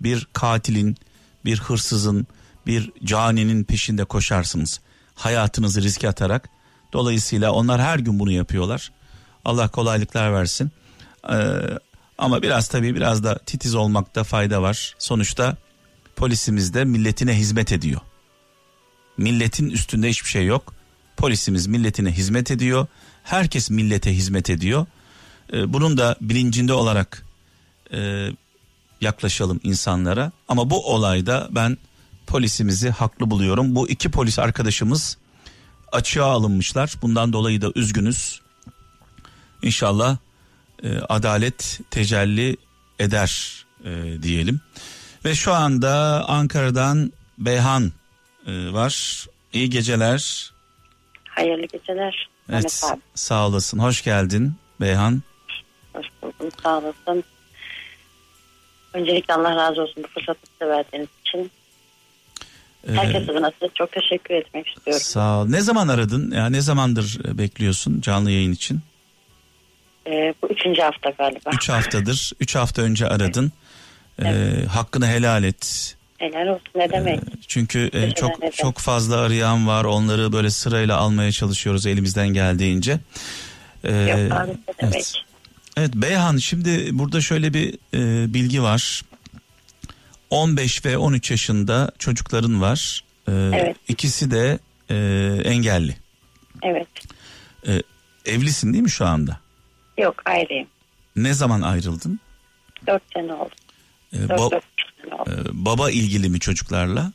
[0.00, 0.96] bir katilin,
[1.44, 2.26] bir hırsızın,
[2.66, 4.80] bir caninin peşinde koşarsınız.
[5.14, 6.48] Hayatınızı riske atarak.
[6.92, 8.92] Dolayısıyla onlar her gün bunu yapıyorlar.
[9.44, 10.70] Allah kolaylıklar versin.
[11.30, 11.34] Ee,
[12.18, 14.94] ama biraz tabii biraz da titiz olmakta fayda var.
[14.98, 15.56] Sonuçta
[16.16, 18.00] polisimiz de milletine hizmet ediyor.
[19.16, 20.74] Milletin üstünde hiçbir şey yok.
[21.16, 22.86] Polisimiz milletine hizmet ediyor.
[23.22, 24.86] Herkes millete hizmet ediyor.
[25.52, 27.26] Ee, bunun da bilincinde olarak
[27.92, 28.28] e,
[29.00, 30.32] yaklaşalım insanlara.
[30.48, 31.78] Ama bu olayda ben
[32.26, 33.74] polisimizi haklı buluyorum.
[33.74, 35.18] Bu iki polis arkadaşımız
[35.92, 36.94] açığa alınmışlar.
[37.02, 38.40] Bundan dolayı da üzgünüz.
[39.62, 40.16] İnşallah
[40.82, 42.56] e, adalet tecelli
[42.98, 44.60] eder e, diyelim.
[45.24, 47.92] Ve şu anda Ankara'dan Beyhan
[48.46, 49.26] var.
[49.52, 50.52] İyi geceler.
[51.28, 52.31] Hayırlı geceler.
[52.50, 52.82] Evet,
[53.14, 53.78] sağ olasın.
[53.78, 55.22] Hoş geldin Beyhan.
[55.94, 56.50] Hoş buldum.
[56.62, 57.24] Sağ olasın.
[58.94, 61.50] Öncelikle Allah razı olsun bu fırsatı size verdiğiniz için.
[62.88, 65.02] Ee, Herkes adına size çok teşekkür etmek istiyorum.
[65.04, 65.46] Sağ ol.
[65.48, 66.30] Ne zaman aradın?
[66.30, 68.80] Ya ne zamandır bekliyorsun canlı yayın için?
[70.06, 71.50] Ee, bu üçüncü hafta galiba.
[71.54, 72.32] Üç haftadır.
[72.40, 73.52] Üç hafta önce aradın.
[74.18, 74.58] Evet.
[74.62, 75.96] Ee, hakkını helal et.
[76.22, 77.18] Helal olsun ne demek.
[77.18, 78.52] Ee, çünkü e, çok ederim.
[78.56, 79.84] çok fazla arayan var.
[79.84, 82.98] Onları böyle sırayla almaya çalışıyoruz elimizden geldiğince.
[83.84, 84.94] Ee, Yok abi ne demek.
[84.94, 85.14] Evet.
[85.76, 89.02] Evet Beyhan şimdi burada şöyle bir e, bilgi var.
[90.30, 93.04] 15 ve 13 yaşında çocukların var.
[93.28, 93.76] E, evet.
[93.88, 94.58] İkisi de
[94.90, 94.96] e,
[95.44, 95.96] engelli.
[96.62, 96.88] Evet.
[97.68, 97.82] E,
[98.26, 99.40] evlisin değil mi şu anda?
[99.98, 100.66] Yok ayrıyım.
[101.16, 102.20] Ne zaman ayrıldın?
[102.86, 103.54] 4 sene oldu.
[104.12, 104.64] E, ba- 4
[105.02, 105.30] sene oldu.
[105.30, 107.12] E, baba ilgili mi çocuklarla?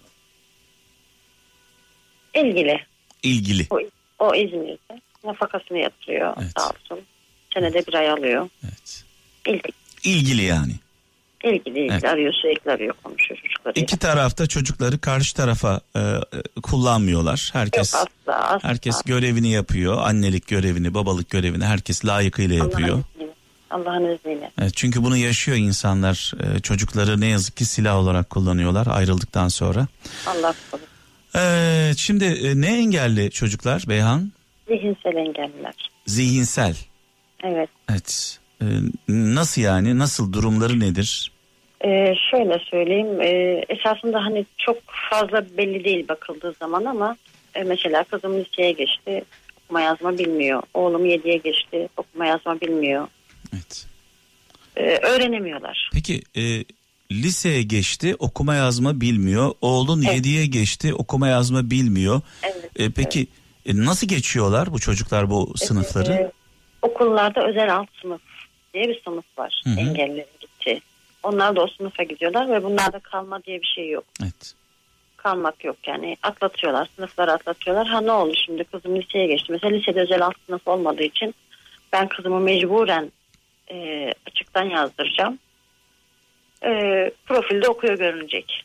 [2.36, 2.80] İlgili.
[3.24, 3.68] İlgili.
[3.70, 3.80] O,
[4.20, 5.02] o İzmir'de.
[5.24, 6.52] Nafakasını yatırıyor evet.
[6.58, 7.06] sağ olsun.
[7.54, 8.50] Senede bir ay alıyor.
[8.64, 9.04] Evet.
[9.48, 9.72] İlgili.
[10.04, 10.74] İlgili yani.
[11.44, 12.06] İlgili, ilgili evet.
[12.06, 13.84] arıyor sürekli arıyor konuşuyor çocuklarıyla.
[13.84, 16.02] İki tarafta çocukları karşı tarafa e,
[16.64, 17.50] kullanmıyorlar.
[17.54, 18.70] Herkes Yok, asla, asla.
[18.70, 19.98] herkes görevini yapıyor.
[20.02, 23.04] Annelik görevini, babalık görevini herkes layıkıyla yapıyor.
[23.70, 24.52] Allah'ın izniyle.
[24.62, 26.32] Evet, çünkü bunu yaşıyor insanlar.
[26.44, 29.88] E, çocukları ne yazık ki silah olarak kullanıyorlar ayrıldıktan sonra.
[30.28, 30.90] Allah korusun.
[31.36, 34.32] Evet, şimdi e, ne engelli çocuklar Beyhan?
[34.68, 35.74] Zihinsel engelliler.
[36.06, 36.76] Zihinsel.
[37.44, 37.70] Evet.
[37.92, 38.40] Evet.
[38.62, 38.66] Ee,
[39.10, 40.00] nasıl yani?
[40.00, 41.32] Nasıl durumları nedir?
[41.86, 43.22] Ee, şöyle söyleyeyim.
[43.22, 44.78] Ee, esasında hani çok
[45.10, 47.18] fazla belli değil bakıldığı zaman ama
[47.56, 49.24] e, mesela kızım liseye geçti.
[49.64, 50.64] Okuma yazma bilmiyor.
[50.74, 51.90] Oğlum yediye geçti.
[51.98, 53.08] Okuma yazma bilmiyor.
[53.58, 53.86] Evet.
[54.76, 55.90] Ee, öğrenemiyorlar.
[55.94, 56.64] Peki e,
[57.12, 59.52] liseye geçti okuma yazma bilmiyor.
[59.62, 60.26] Oğlun evet.
[60.26, 62.22] 7'ye geçti okuma yazma bilmiyor.
[62.44, 62.72] Evet.
[62.76, 63.28] E, peki
[63.66, 63.78] evet.
[63.80, 66.14] E, nasıl geçiyorlar bu çocuklar bu sınıfları?
[66.14, 66.32] E,
[66.82, 68.22] okullarda özel alt sınıf
[68.74, 69.62] diye bir sınıf var.
[69.64, 70.82] Hı Engellilerin gittiği.
[71.24, 74.04] Onlar da o sınıfa gidiyorlar ve bunlarda kalma diye bir şey yok.
[74.22, 74.54] Evet.
[75.18, 77.88] kalmak yok yani atlatıyorlar sınıfları atlatıyorlar.
[77.88, 79.52] Ha ne oldu şimdi kızım liseye geçti.
[79.52, 81.36] Mesela lisede özel alt sınıf olmadığı için
[81.94, 83.12] ben kızımı mecburen
[83.72, 85.40] e, açıktan yazdıracağım.
[86.66, 86.72] E,
[87.26, 88.64] profilde okuyor görünecek.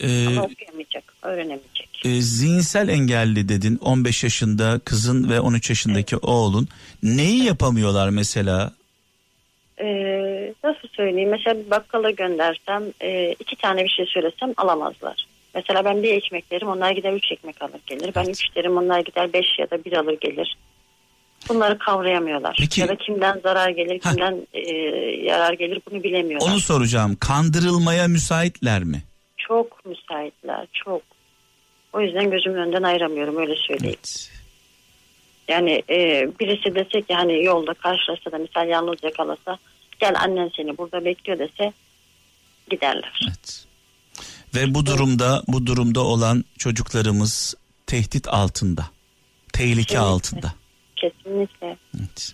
[0.00, 1.88] Ee, Ama okuyamayacak, öğrenemeyecek.
[2.04, 6.68] e, zihinsel engelli dedin 15 yaşında kızın ve 13 yaşındaki oğlun.
[7.02, 8.72] Neyi yapamıyorlar mesela?
[9.80, 11.30] Ee, nasıl söyleyeyim?
[11.30, 15.26] Mesela bir bakkala göndersem e, iki tane bir şey söylesem alamazlar.
[15.54, 18.12] Mesela ben bir ekmek derim onlar gider üç ekmek alır gelir.
[18.14, 18.34] Ben Evet.
[18.34, 20.56] üç derim onlar gider beş ya da bir alır gelir.
[21.48, 22.56] Bunları kavrayamıyorlar.
[22.60, 24.10] Peki- Ya da kimden zarar gelir, Heh.
[24.10, 24.60] kimden e,
[25.24, 26.52] yarar gelir bunu bilemiyorlar.
[26.52, 27.16] Onu soracağım.
[27.20, 29.02] Kandırılmaya müsaitler mi?
[29.38, 31.02] Çok müsaitler, çok.
[31.92, 33.96] O yüzden gözümün önünden ayıramıyorum öyle söyleyeyim.
[33.98, 34.30] Evet.
[35.48, 39.58] Yani e, birisi dese ki hani yolda karşılaşsa da misal yalnız yakalasa
[40.00, 41.72] gel annen seni burada bekliyor dese
[42.70, 43.20] giderler.
[43.28, 43.64] Evet.
[44.54, 47.54] Ve bu durumda bu durumda olan çocuklarımız
[47.86, 48.86] tehdit altında.
[49.52, 49.98] Tehlike Kesinlikle.
[49.98, 50.52] altında.
[51.02, 51.76] Kesinlikle.
[51.98, 52.32] Evet.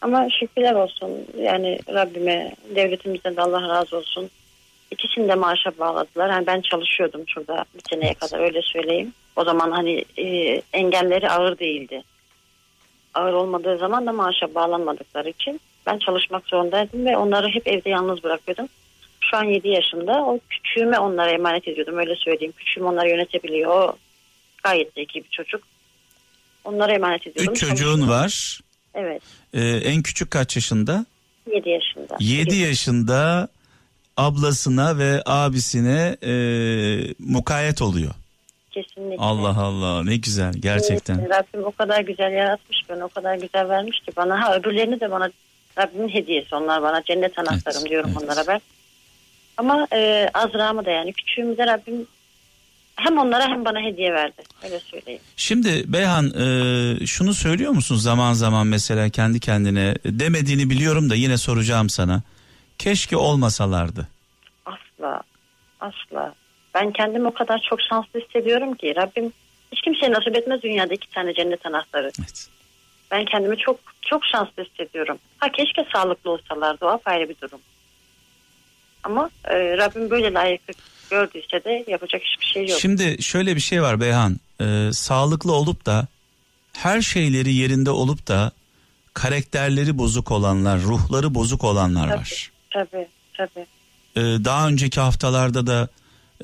[0.00, 4.30] Ama şükürler olsun yani Rabbime devletimizden de Allah razı olsun.
[4.90, 6.30] İkisini de maaşa bağladılar.
[6.30, 8.18] Yani ben çalışıyordum şurada bir seneye Evet.
[8.18, 9.12] kadar öyle söyleyeyim.
[9.36, 10.26] O zaman hani e,
[10.72, 12.02] engelleri ağır değildi.
[13.14, 18.22] Ağır olmadığı zaman da maaşa bağlanmadıkları için ben çalışmak zorundaydım ve onları hep evde yalnız
[18.24, 18.68] bırakıyordum.
[19.20, 22.54] Şu an 7 yaşında o küçüğüme onlara emanet ediyordum öyle söyleyeyim.
[22.56, 23.70] Küçüğüm onları yönetebiliyor.
[23.70, 23.96] O
[24.64, 25.62] gayet zeki bir çocuk.
[26.68, 27.52] Onlara emanet ediyordum.
[27.54, 28.60] Üç çocuğun var.
[28.94, 29.22] Evet
[29.54, 31.06] Ee, en küçük kaç yaşında?
[31.54, 32.16] 7 yaşında.
[32.20, 33.48] 7 yaşında
[34.16, 36.32] ablasına ve abisine e,
[37.18, 38.10] mukayyet oluyor.
[38.70, 39.16] Kesinlikle.
[39.18, 41.28] Allah Allah ne güzel gerçekten.
[41.30, 44.42] Rabbim o kadar güzel yaratmış beni, o kadar güzel vermiş ki bana.
[44.42, 45.30] Ha öbürlerini de bana
[45.78, 47.02] Rabbimin hediyesi onlar bana.
[47.02, 48.22] Cennet anahtarım Evet, diyorum evet.
[48.22, 48.60] onlara ben.
[49.56, 52.06] Ama e, Azra'mı da yani küçüğümü de Rabbim
[52.98, 54.42] hem onlara hem bana hediye verdi.
[54.64, 55.20] Öyle söyleyeyim.
[55.36, 61.38] Şimdi Beyhan e, şunu söylüyor musun zaman zaman mesela kendi kendine demediğini biliyorum da yine
[61.38, 62.22] soracağım sana.
[62.78, 64.08] Keşke olmasalardı.
[64.66, 65.22] Asla.
[65.80, 66.34] Asla.
[66.74, 69.32] Ben kendimi o kadar çok şanslı hissediyorum ki Rabbim
[69.72, 72.10] hiç kimseye nasip etmez dünyada iki tane cennet anahtarı.
[72.20, 72.48] Evet.
[73.10, 75.18] Ben kendimi çok çok şanslı hissediyorum.
[75.38, 77.60] Ha keşke sağlıklı olsalardı o apayrı bir durum.
[79.04, 80.60] Ama e, Rabbim böyle layık
[81.10, 82.80] gördüyse de yapacak hiçbir şey yok.
[82.80, 84.40] Şimdi şöyle bir şey var Beyhan.
[84.60, 86.06] E, sağlıklı olup da
[86.72, 88.52] her şeyleri yerinde olup da
[89.14, 92.18] karakterleri bozuk olanlar, ruhları bozuk olanlar Tabii.
[92.18, 92.50] var.
[92.70, 93.66] Tabii tabii.
[94.16, 95.88] Ee, daha önceki haftalarda da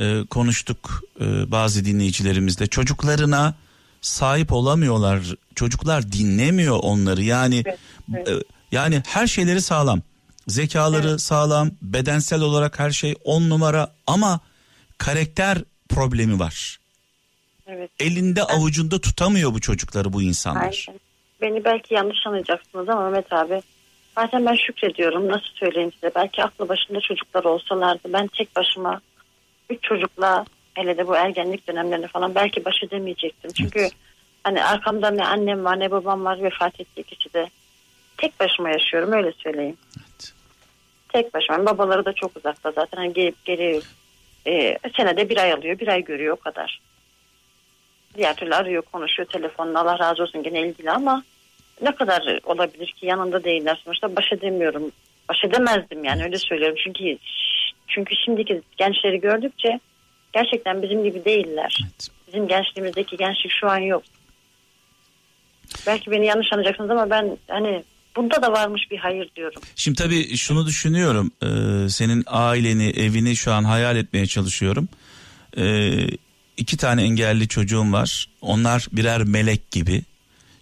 [0.00, 3.54] e, konuştuk e, bazı dinleyicilerimizle çocuklarına
[4.00, 5.20] sahip olamıyorlar
[5.54, 7.78] çocuklar dinlemiyor onları yani Evet,
[8.14, 8.28] evet.
[8.28, 8.32] e,
[8.72, 10.02] yani her şeyleri sağlam
[10.48, 11.20] zekaları Evet.
[11.20, 14.40] sağlam bedensel olarak her şey on numara ama
[15.04, 16.78] karakter problemi var
[17.66, 17.90] Evet.
[18.00, 21.00] elinde avucunda tutamıyor bu çocukları bu insanlar Aynen.
[21.40, 23.62] Beni belki yanlış anlayacaksınız ama Mehmet abi
[24.16, 29.00] bazen ben şükrediyorum nasıl söyleyeyim size belki aklı başında çocuklar olsalardı ben tek başıma
[29.70, 33.52] üç çocukla hele de bu ergenlik dönemlerinde falan belki baş edemeyecektim.
[33.52, 33.92] Çünkü Evet.
[34.44, 37.50] hani arkamda ne annem var ne babam var vefat etti ikisi de.
[38.16, 39.76] Tek başıma yaşıyorum öyle söyleyeyim.
[39.98, 40.32] Evet.
[41.08, 41.66] Tek başıma.
[41.66, 42.98] Babaları da çok uzakta zaten.
[42.98, 43.82] Hani gelip geliyor.
[44.46, 46.80] E, senede bir ay alıyor bir ay görüyor o kadar.
[48.16, 51.24] Diğer türlü arıyor konuşuyor telefonla Allah razı olsun gene ilgili ama
[51.82, 54.92] ne kadar olabilir ki yanında değiller sonuçta baş edemiyorum.
[55.28, 57.18] Baş edemezdim yani öyle söylüyorum çünkü
[57.88, 59.80] çünkü şimdiki gençleri gördükçe
[60.32, 61.78] gerçekten bizim gibi değiller.
[61.82, 62.08] Evet.
[62.26, 64.02] Bizim gençliğimizdeki gençlik şu an yok.
[65.86, 67.82] Belki beni yanlış anlayacaksınız ama ben hani
[68.16, 69.62] bunda da varmış bir hayır diyorum.
[69.76, 71.30] Şimdi tabii şunu düşünüyorum.
[71.42, 74.88] e, senin aileni, evini şu an hayal etmeye çalışıyorum.
[75.56, 75.92] E,
[76.56, 78.28] iki tane engelli çocuğum var.
[78.40, 80.02] Onlar birer melek gibi.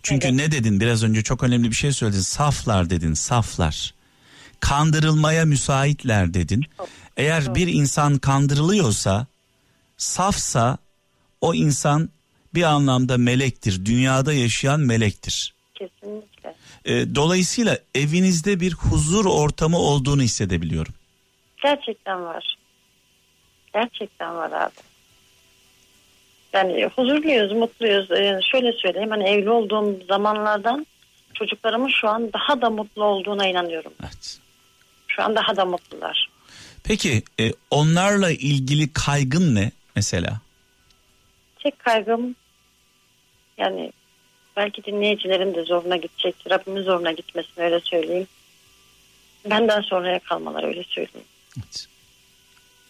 [0.03, 0.37] Çünkü Evet.
[0.37, 0.81] ne dedin?
[0.81, 2.21] Biraz önce çok önemli bir şey söyledin.
[2.21, 3.95] Saflar dedin, saflar.
[4.61, 6.65] Kandırılmaya müsaitler dedin.
[7.17, 9.27] Eğer bir insan kandırılıyorsa,
[9.97, 10.79] safsa
[11.41, 12.11] o insan
[12.55, 13.85] bir anlamda melektir.
[13.85, 15.55] Dünyada yaşayan melektir.
[15.75, 16.55] Kesinlikle.
[16.85, 20.95] E, dolayısıyla evinizde bir huzur ortamı olduğunu hissedebiliyorum.
[21.63, 22.57] Gerçekten var.
[23.73, 24.93] Gerçekten var abi.
[26.53, 28.11] Yani huzurluyuz, mutluyuz.
[28.11, 30.87] Ee, şöyle söyleyeyim hani evli olduğum zamanlardan
[31.35, 33.93] çocuklarımın şu an daha da mutlu olduğuna inanıyorum.
[34.03, 34.39] Evet.
[35.09, 36.29] Şu an daha da mutlular.
[36.85, 40.41] Peki e, onlarla ilgili kaygın ne mesela?
[41.59, 42.37] Tek kaygım
[43.59, 43.93] yani
[44.57, 46.35] belki dinleyicilerin de zoruna gidecek.
[46.51, 48.27] Rabbimin zoruna gitmesin öyle söyleyeyim.
[49.51, 51.27] Benden sonraya kalmalar öyle söyleyeyim.
[51.59, 51.87] Evet.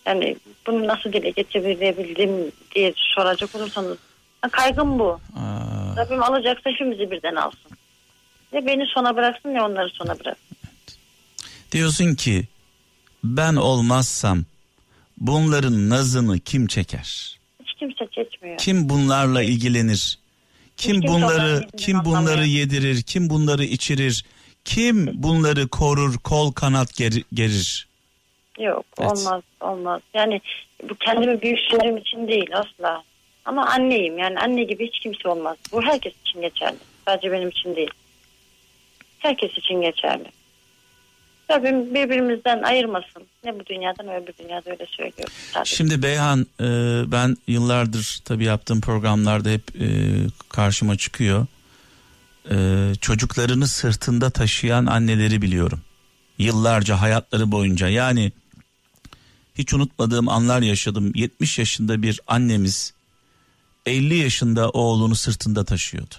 [0.06, 3.98] Yani bunu nasıl dile getirebildim diye soracak olursanız
[4.50, 5.20] kaygım bu.
[5.36, 5.96] Aa.
[5.96, 7.70] Rabbim alacaksa hepimizi birden alsın.
[8.52, 10.56] Ya beni sona bıraksın ya onları sona bıraksın.
[11.72, 12.44] Diyorsun ki
[13.24, 14.44] ben olmazsam
[15.18, 17.38] bunların nazını kim çeker?
[17.64, 18.58] Hiç kimse çekmiyor.
[18.58, 20.18] Kim bunlarla ilgilenir?
[20.82, 23.02] Kim bunları kim bunları yedirir?
[23.02, 24.24] Kim bunları içirir?
[24.64, 27.88] Kim bunları korur, kol kanat ger- gerir?
[28.58, 29.12] Yok evet.
[29.12, 30.00] olmaz olmaz.
[30.14, 30.40] Yani
[30.90, 31.58] bu kendimi büyük
[32.00, 33.02] için değil asla.
[33.44, 35.56] Ama anneyim yani anne gibi hiç kimse olmaz.
[35.72, 36.76] Bu herkes için geçerli.
[37.04, 37.90] Sadece benim için değil.
[39.18, 40.28] Herkes için geçerli.
[41.52, 43.22] Rabbim birbirimizden ayırmasın.
[43.44, 45.34] Ne bu dünyadan öbür dünyada öyle söylüyorum.
[45.52, 45.76] Sadece.
[45.76, 46.66] Şimdi Beyhan e,
[47.12, 49.86] ben yıllardır tabii yaptığım programlarda hep e,
[50.48, 51.46] karşıma çıkıyor.
[52.50, 52.56] E,
[53.00, 55.80] çocuklarını sırtında taşıyan anneleri biliyorum.
[56.38, 58.32] Yıllarca hayatları boyunca yani
[59.54, 61.12] hiç unutmadığım anlar yaşadım.
[61.14, 62.94] 70 yaşında bir annemiz
[63.86, 66.14] 50 yaşında oğlunu sırtında taşıyordu.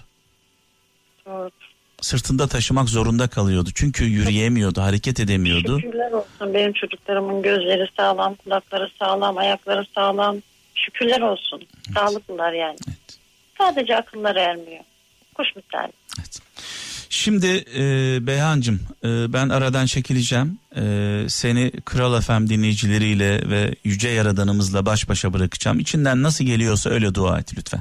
[2.00, 3.70] Sırtında taşımak zorunda kalıyordu.
[3.74, 5.80] Çünkü yürüyemiyordu, hareket edemiyordu.
[5.80, 10.36] Şükürler olsun benim çocuklarımın gözleri sağlam, kulakları sağlam, ayakları sağlam.
[10.74, 11.60] Şükürler olsun.
[11.60, 11.94] Evet.
[11.94, 12.76] Sağlıklılar yani.
[12.88, 13.18] Evet.
[13.58, 14.84] Sadece akılları ermiyor.
[15.34, 15.92] Kuş misali.
[16.18, 16.40] Evet.
[17.10, 17.82] Şimdi e,
[18.26, 20.58] Beyhancığım e, ben aradan çekileceğim.
[20.76, 20.82] E,
[21.28, 25.80] seni Kral FM dinleyicileriyle ve Yüce Yaradanımızla baş başa bırakacağım.
[25.80, 27.80] İçinden nasıl geliyorsa öyle dua et lütfen.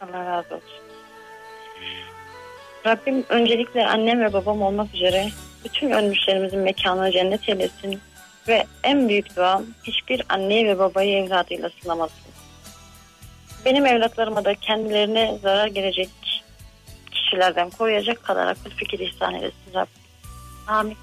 [0.00, 0.83] Allah razı olsun.
[2.86, 5.28] Rabbim öncelikle annem ve babam olmak üzere
[5.64, 8.00] bütün ölmüşlerimizin mekanını cennet eylesin.
[8.48, 12.24] Ve en büyük duam hiçbir anneyi ve babayı evladıyla sınamasın.
[13.64, 16.08] Benim evlatlarıma da kendilerine zarar gelecek
[17.10, 20.04] kişilerden koruyacak kadar akıl fikir ihsan eylesin Rabbim.
[20.66, 20.96] Amin.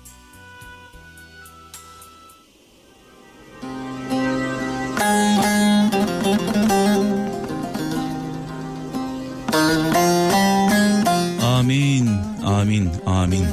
[11.62, 12.10] Amin,
[12.46, 13.46] amin, amin.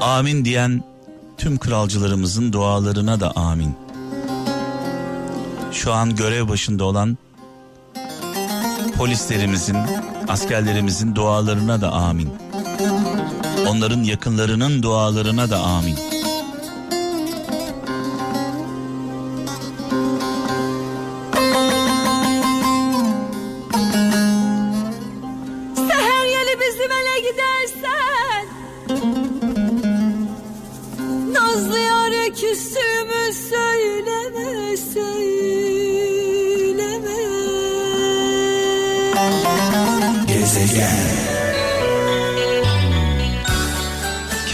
[0.00, 0.84] Amin diyen
[1.38, 3.74] tüm kralcılarımızın dualarına da amin.
[5.72, 7.18] Şu an görev başında olan
[8.96, 9.76] polislerimizin,
[10.28, 12.28] askerlerimizin dualarına da amin.
[13.68, 16.11] Onların yakınlarının dualarına da amin.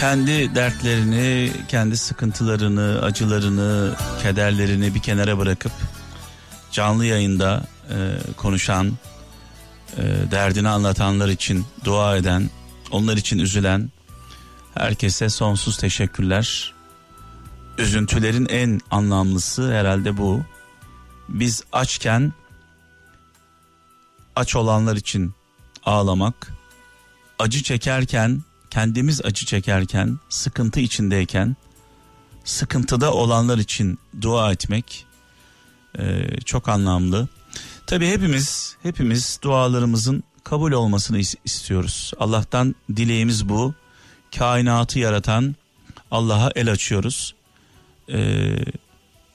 [0.09, 5.71] Kendi dertlerini, kendi sıkıntılarını, acılarını, kederlerini bir kenara bırakıp
[6.71, 7.95] canlı yayında e,
[8.37, 8.97] konuşan,
[9.97, 12.49] e, derdini anlatanlar için dua eden,
[12.91, 13.89] onlar için üzülen
[14.73, 16.73] herkese sonsuz teşekkürler.
[17.77, 20.41] Üzüntülerin en anlamlısı herhalde bu.
[21.29, 22.33] Biz açken
[24.35, 25.33] aç olanlar için
[25.85, 26.51] ağlamak,
[27.39, 31.55] acı çekerken kendimiz acı çekerken, sıkıntı içindeyken,
[32.43, 35.05] sıkıntıda olanlar için dua etmek
[35.99, 37.27] e, çok anlamlı.
[37.87, 42.13] Tabi hepimiz, hepimiz dualarımızın kabul olmasını istiyoruz.
[42.19, 43.73] Allah'tan dileğimiz bu.
[44.37, 45.55] Kainatı yaratan
[46.11, 47.35] Allah'a el açıyoruz.
[48.11, 48.55] E,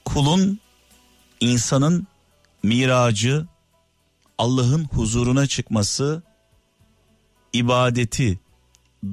[0.04, 0.58] kulun,
[1.40, 2.06] insanın
[2.62, 3.46] miracı,
[4.38, 6.22] Allah'ın huzuruna çıkması,
[7.52, 8.38] ibadeti,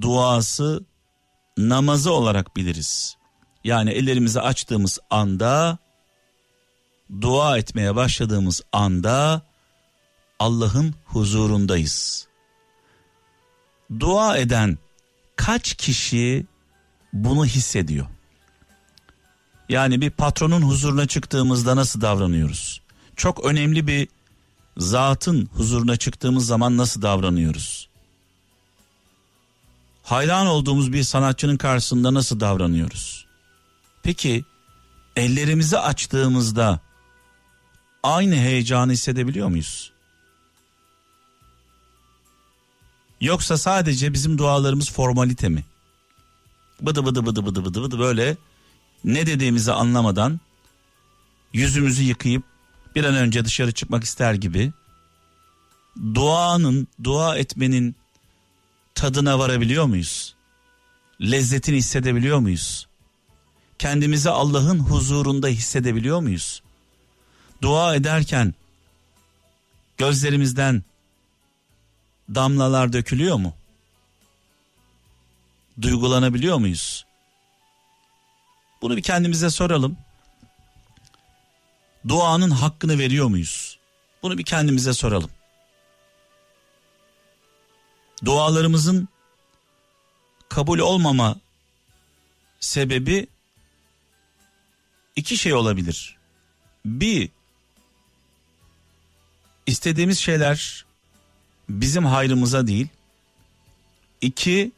[0.02, 0.86] duası
[1.58, 3.18] namazı olarak biliriz.
[3.64, 5.78] Yani ellerimizi açtığımız anda
[7.22, 9.42] dua etmeye başladığımız anda
[10.40, 12.28] Allah'ın huzurundayız.
[14.00, 14.78] Dua eden
[15.36, 16.46] kaç kişi
[17.14, 18.08] bunu hissediyor?
[19.70, 22.82] Yani bir patronun huzuruna çıktığımızda nasıl davranıyoruz?
[23.16, 24.08] Çok önemli bir
[24.78, 27.91] zatın huzuruna çıktığımız zaman nasıl davranıyoruz?
[30.04, 33.26] Hayran olduğumuz bir sanatçının karşısında nasıl davranıyoruz?
[34.04, 34.46] Peki
[35.16, 36.80] ellerimizi açtığımızda
[38.04, 39.92] aynı heyecanı hissedebiliyor muyuz?
[43.22, 45.64] Yoksa sadece bizim dualarımız formalite mi?
[46.82, 48.38] Bıdı bıdı bıdı bıdı bıdı bıdı böyle
[49.04, 50.40] ne dediğimizi anlamadan
[51.54, 52.44] yüzümüzü yıkayıp
[52.96, 54.72] bir an önce dışarı çıkmak ister gibi
[56.16, 57.96] duanın, dua etmenin
[58.96, 60.36] tadına varabiliyor muyuz?
[61.22, 62.88] Lezzetini hissedebiliyor muyuz?
[63.82, 66.62] kendimizi Allah'ın huzurunda hissedebiliyor muyuz?
[67.62, 68.54] Dua ederken
[69.98, 70.84] gözlerimizden
[72.30, 73.54] damlalar dökülüyor mu?
[75.82, 77.06] Duygulanabiliyor muyuz?
[78.82, 79.98] Bunu bir kendimize soralım.
[82.08, 83.78] Duanın hakkını veriyor muyuz?
[84.24, 85.30] Bunu bir kendimize soralım.
[88.26, 89.08] Dualarımızın
[90.50, 91.36] kabul olmama
[92.60, 93.28] sebebi
[95.16, 96.18] iki şey olabilir.
[96.86, 97.30] Bir,
[99.66, 100.86] istediğimiz şeyler
[101.70, 102.88] bizim hayrımıza değil.
[104.22, 104.72] İki,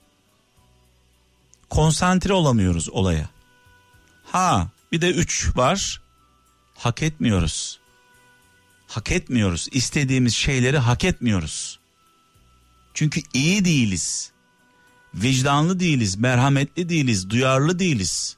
[1.70, 3.30] konsantre olamıyoruz olaya.
[4.24, 6.02] Ha, bir de üç var.
[6.76, 7.80] Hak etmiyoruz.
[8.88, 9.68] Hak etmiyoruz.
[9.72, 11.80] İstediğimiz şeyleri hak etmiyoruz.
[12.94, 14.32] Çünkü iyi değiliz.
[15.16, 18.38] Vicdanlı değiliz, merhametli değiliz, duyarlı değiliz.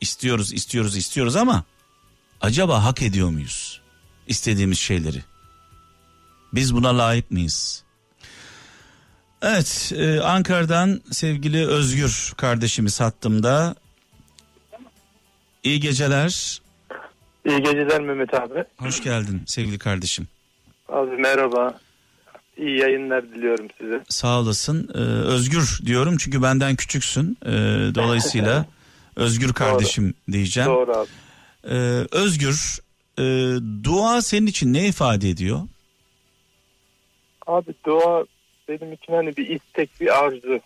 [0.00, 1.64] İstiyoruz, istiyoruz, istiyoruz ama
[2.40, 3.80] acaba hak ediyor muyuz
[4.26, 5.22] istediğimiz şeyleri?
[6.52, 7.84] Biz buna layık mıyız?
[9.42, 13.74] Evet, e, Ankara'dan sevgili Özgür kardeşimiz hattımda.
[15.62, 16.62] İyi geceler.
[17.46, 18.64] İyi geceler Mehmet abi.
[18.76, 20.28] Hoş geldin sevgili kardeşim.
[20.88, 21.80] Abi merhaba.
[22.56, 24.04] İyi yayınlar diliyorum size.
[24.08, 24.88] Sağ olasın.
[24.94, 24.98] Ee,
[25.28, 27.38] Özgür diyorum çünkü benden küçüksün.
[27.46, 27.50] Ee,
[27.94, 28.66] dolayısıyla
[29.16, 30.70] Özgür kardeşim diyeceğim.
[30.70, 31.08] Doğru abi.
[31.64, 32.78] Ee, Özgür,
[33.18, 33.22] e,
[33.84, 35.60] dua senin için ne ifade ediyor?
[37.46, 38.24] Abi dua
[38.68, 40.60] benim için hani bir istek, bir arzu.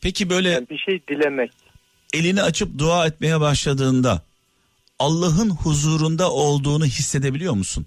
[0.00, 1.50] Peki böyle Yani bir şey dilemek.
[2.14, 4.22] elini açıp dua etmeye başladığında
[4.98, 7.86] Allah'ın huzurunda olduğunu hissedebiliyor musun?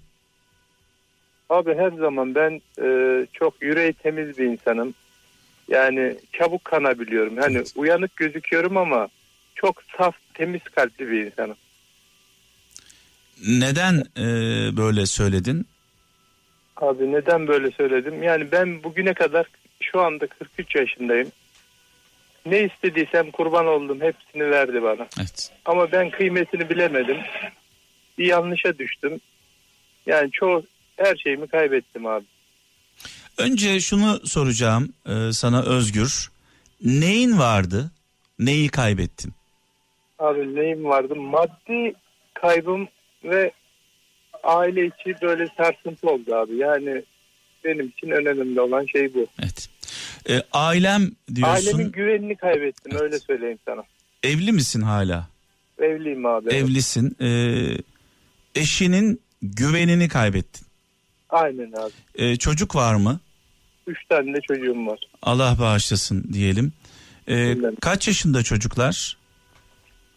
[1.50, 4.94] Abi her zaman ben e, çok yüreği temiz bir insanım.
[5.68, 7.36] Yani çabuk kanabiliyorum.
[7.36, 7.72] Hani Evet.
[7.76, 9.08] uyanık gözüküyorum ama
[9.54, 11.56] çok saf, temiz kalpli bir insanım.
[13.48, 14.24] Neden e,
[14.76, 15.66] böyle söyledin?
[16.76, 18.22] Abi neden böyle söyledim?
[18.22, 19.46] Yani ben bugüne kadar
[19.80, 21.32] şu anda 43 yaşındayım.
[22.46, 24.00] Ne istediysem kurban oldum.
[24.00, 25.06] Hepsini verdi bana.
[25.18, 25.52] Evet.
[25.64, 27.16] Ama ben kıymetini bilemedim.
[28.18, 29.20] Bir yanlışa düştüm.
[30.06, 30.62] Yani çoğu
[31.00, 32.24] her şeyimi kaybettim abi.
[33.38, 36.30] Önce şunu soracağım e, sana Özgür.
[36.84, 37.90] Neyin vardı?
[38.38, 39.32] Neyi kaybettin?
[40.18, 41.16] Abi neyim vardı?
[41.16, 41.94] Maddi
[42.34, 42.88] kaybım
[43.24, 43.52] ve
[44.44, 46.56] aile içi böyle sarsıntı oldu abi.
[46.56, 47.02] Yani
[47.64, 49.26] benim için önemli olan şey bu.
[49.42, 49.68] Evet.
[50.30, 51.54] E, ailem diyorsun.
[51.54, 53.02] Ailemin güvenini kaybettim Evet.
[53.02, 53.82] öyle söyleyeyim sana.
[54.22, 55.28] Evli misin hala?
[55.78, 56.54] Evliyim abi.
[56.54, 57.16] Evlisin.
[57.20, 57.28] E,
[58.54, 60.66] eşinin güvenini kaybettin.
[61.30, 61.92] Aynen abi.
[62.14, 63.20] E, çocuk var mı?
[63.86, 64.98] Üç tane de çocuğum var.
[65.22, 66.72] Allah bağışlasın diyelim.
[67.28, 67.76] E, Bilmem.
[67.80, 69.16] kaç yaşında çocuklar?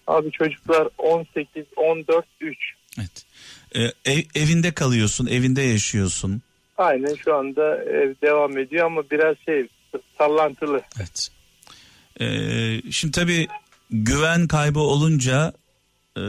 [0.08, 2.58] Abi çocuklar 18, 14, 3.
[3.00, 3.26] Evet.
[3.76, 6.42] E, ev- evinde kalıyorsun, evinde yaşıyorsun.
[6.78, 9.68] Aynen şu anda ev devam ediyor ama biraz şey
[10.18, 10.82] sallantılı.
[11.00, 11.30] Evet.
[12.22, 12.26] E,
[12.92, 13.48] şimdi tabii
[13.92, 15.54] güven kaybı olunca
[16.18, 16.22] e,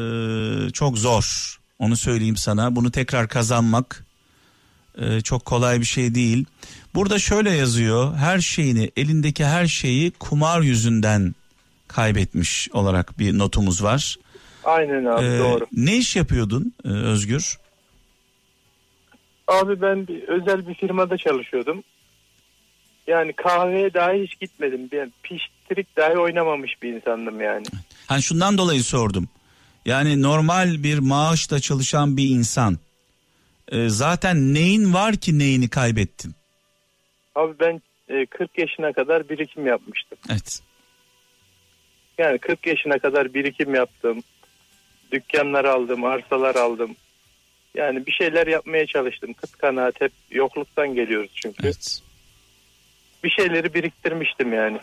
[0.73, 1.57] çok zor.
[1.79, 2.77] Onu söyleyeyim sana.
[2.77, 4.05] Bunu tekrar kazanmak
[4.99, 6.45] e, çok kolay bir şey değil.
[6.95, 8.15] Burada şöyle yazıyor.
[8.15, 11.35] Her şeyini, elindeki her şeyi kumar yüzünden
[11.89, 14.17] kaybetmiş olarak bir notumuz var.
[14.65, 15.67] Aynen abi Ee, doğru.
[15.73, 17.59] Ne iş yapıyordun e, Özgür?
[19.49, 21.83] Abi ben bir özel bir firmada çalışıyordum.
[23.07, 24.89] Yani kahveye dahi hiç gitmedim.
[24.93, 27.67] Ben piştirik dahi oynamamış bir insandım yani.
[28.07, 29.29] Hani şundan dolayı sordum.
[29.87, 32.79] Yani normal bir maaşla çalışan bir insan
[33.69, 36.35] e, zaten neyin var ki neyini kaybettin?
[37.35, 40.19] Abi ben e, 40 yaşına kadar birikim yapmıştım.
[40.31, 40.61] Evet.
[42.19, 44.23] Yani 40 yaşına kadar birikim yaptım.
[45.13, 46.97] Dükkanlar aldım, arsalar aldım.
[47.75, 49.33] Yani bir şeyler yapmaya çalıştım.
[49.33, 51.67] Kıt kanaat hep yokluktan geliyoruz çünkü.
[51.67, 52.01] Evet.
[53.25, 54.79] Bir şeyleri biriktirmiştim yani.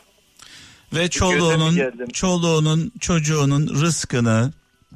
[0.94, 4.54] Ve çoluğunun, çoluğunun, çocuğunun rızkını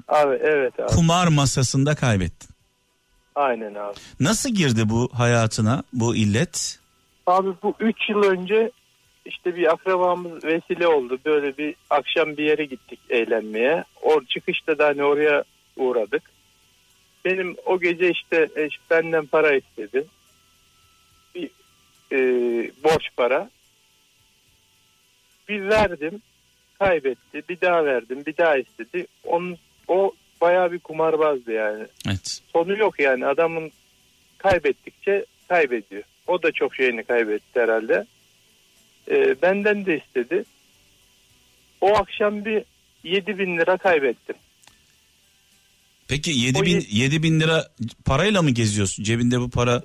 [0.08, 0.88] Abi evet abi.
[0.88, 2.55] kumar masasında kaybettin.
[3.36, 3.96] Aynen abi.
[4.20, 6.80] Nasıl girdi bu hayatına bu illet?
[7.28, 8.72] Abi bu 3 yıl önce
[9.26, 11.20] işte bir akrabamız vesile oldu.
[11.26, 13.84] Böyle bir akşam bir yere gittik eğlenmeye.
[14.02, 15.44] Or çıkışta da hani oraya
[15.78, 16.24] uğradık.
[17.26, 20.06] Benim o gece işte eş benden para istedi.
[21.36, 21.50] Bir
[22.12, 22.18] e,
[22.84, 23.50] borç para.
[25.50, 26.22] Bir verdim.
[26.80, 27.44] Kaybetti.
[27.50, 28.24] Bir daha verdim.
[28.26, 29.08] Bir daha istedi.
[29.24, 29.58] Onun,
[29.88, 32.42] o bayağı bir kumarbazdı yani Evet.
[32.54, 33.72] sonu yok yani adamın
[34.38, 36.04] kaybettikçe kaybediyor.
[36.28, 38.06] O da çok şeyini kaybetti herhalde.
[39.12, 40.44] Ee, benden de istedi.
[41.82, 42.64] o akşam bir
[43.04, 44.36] 7 bin lira kaybettim.
[46.08, 47.68] Peki 7 O bin, ye- 7 bin lira
[48.06, 49.04] parayla mı geziyorsun?
[49.04, 49.84] Cebinde bu para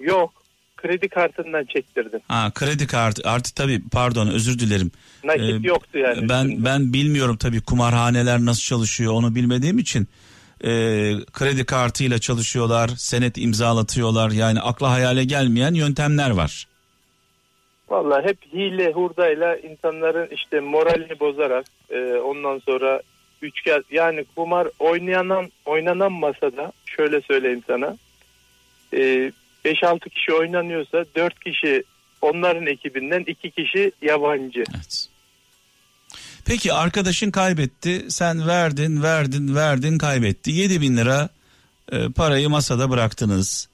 [0.00, 0.42] Yok
[0.82, 2.20] kredi kartından çektirdim.
[2.28, 4.90] Ha kredi kartı artı tabii pardon özür dilerim.
[5.24, 6.28] Nakit Ee, yoktu yani.
[6.28, 6.64] Ben üstünde.
[6.64, 10.08] ben bilmiyorum tabii kumarhaneler nasıl çalışıyor onu bilmediğim için.
[10.64, 10.68] Ee,
[11.32, 14.30] kredi kartıyla çalışıyorlar, senet imzalatıyorlar.
[14.30, 16.66] Yani akla hayale gelmeyen yöntemler var.
[17.88, 23.02] Vallahi hep hile hurdayla insanların işte moralini bozarak e, ondan sonra
[23.42, 27.96] üçgen yani kumar oynayan oynanan masada şöyle söyleyeyim sana
[28.94, 29.32] e,
[29.64, 31.84] 5-6 kişi oynanıyorsa 4 kişi
[32.22, 34.64] onların ekibinden 2 kişi yabancı.
[34.74, 35.08] Evet.
[36.46, 40.50] Peki arkadaşın kaybetti, sen verdin, verdin, verdin, kaybetti.
[40.50, 41.28] 7 bin lira
[41.92, 43.68] e, parayı masada bıraktınız.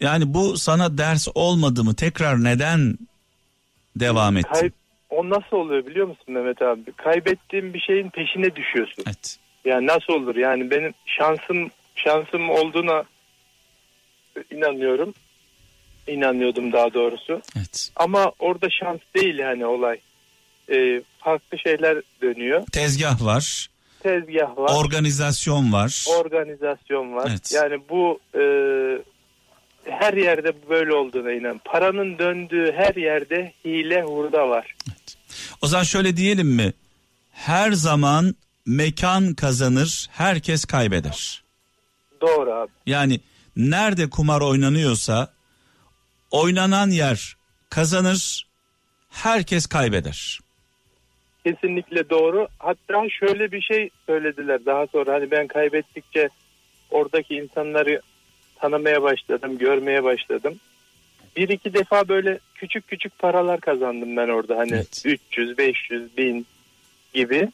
[0.00, 1.94] Yani bu sana ders olmadı mı?
[1.94, 2.98] Tekrar neden
[3.96, 4.48] devam etti?
[4.52, 4.70] Kay-
[5.10, 6.92] o nasıl oluyor biliyor musun Mehmet abi?
[6.92, 9.04] Kaybettiğin bir şeyin peşine düşüyorsun.
[9.06, 9.36] Evet.
[9.64, 10.36] Yani nasıl olur?
[10.36, 13.04] Yani benim şansım şansım olduğuna
[14.50, 15.14] inanıyorum.
[16.06, 17.42] İnanıyordum daha doğrusu.
[17.56, 17.90] Evet.
[17.96, 19.98] Ama orada şans değil yani olay.
[20.72, 22.66] Ee, farklı şeyler dönüyor.
[22.72, 23.70] Tezgah var,
[24.00, 26.04] Tezgah var, organizasyon var.
[26.08, 27.26] organizasyon var.
[27.30, 27.52] Evet.
[27.54, 28.42] Yani bu e,
[29.84, 31.60] her yerde böyle olduğuna inan.
[31.64, 34.74] Paranın döndüğü her yerde hile hurda var.
[35.62, 36.72] O zaman şöyle diyelim mi?
[37.32, 38.34] Her zaman
[38.66, 41.42] mekan kazanır, herkes kaybeder.
[42.20, 42.70] Doğru abi.
[42.86, 43.20] Yani
[43.56, 45.32] nerede kumar oynanıyorsa
[46.30, 47.36] oynanan yer
[47.70, 48.46] kazanır,
[49.10, 50.38] herkes kaybeder.
[51.44, 52.48] Kesinlikle doğru.
[52.58, 56.28] Hatta şöyle bir şey söylediler daha sonra hani ben kaybettikçe
[56.90, 58.00] oradaki insanları
[58.56, 60.54] tanımaya başladım, görmeye başladım.
[61.36, 65.02] Bir iki defa böyle küçük küçük paralar kazandım ben orada hani Evet.
[65.04, 66.46] 300, 500, 1000
[67.14, 67.48] gibi.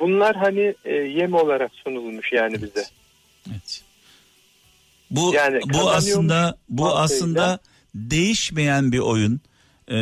[0.00, 2.84] Bunlar hani e, yem olarak sunulmuş yani bize.
[3.50, 3.82] Evet.
[5.12, 7.02] Bu Yani bu aslında bu mantığıyla.
[7.02, 7.58] aslında
[7.94, 9.40] değişmeyen bir oyun.
[9.88, 9.96] Ee,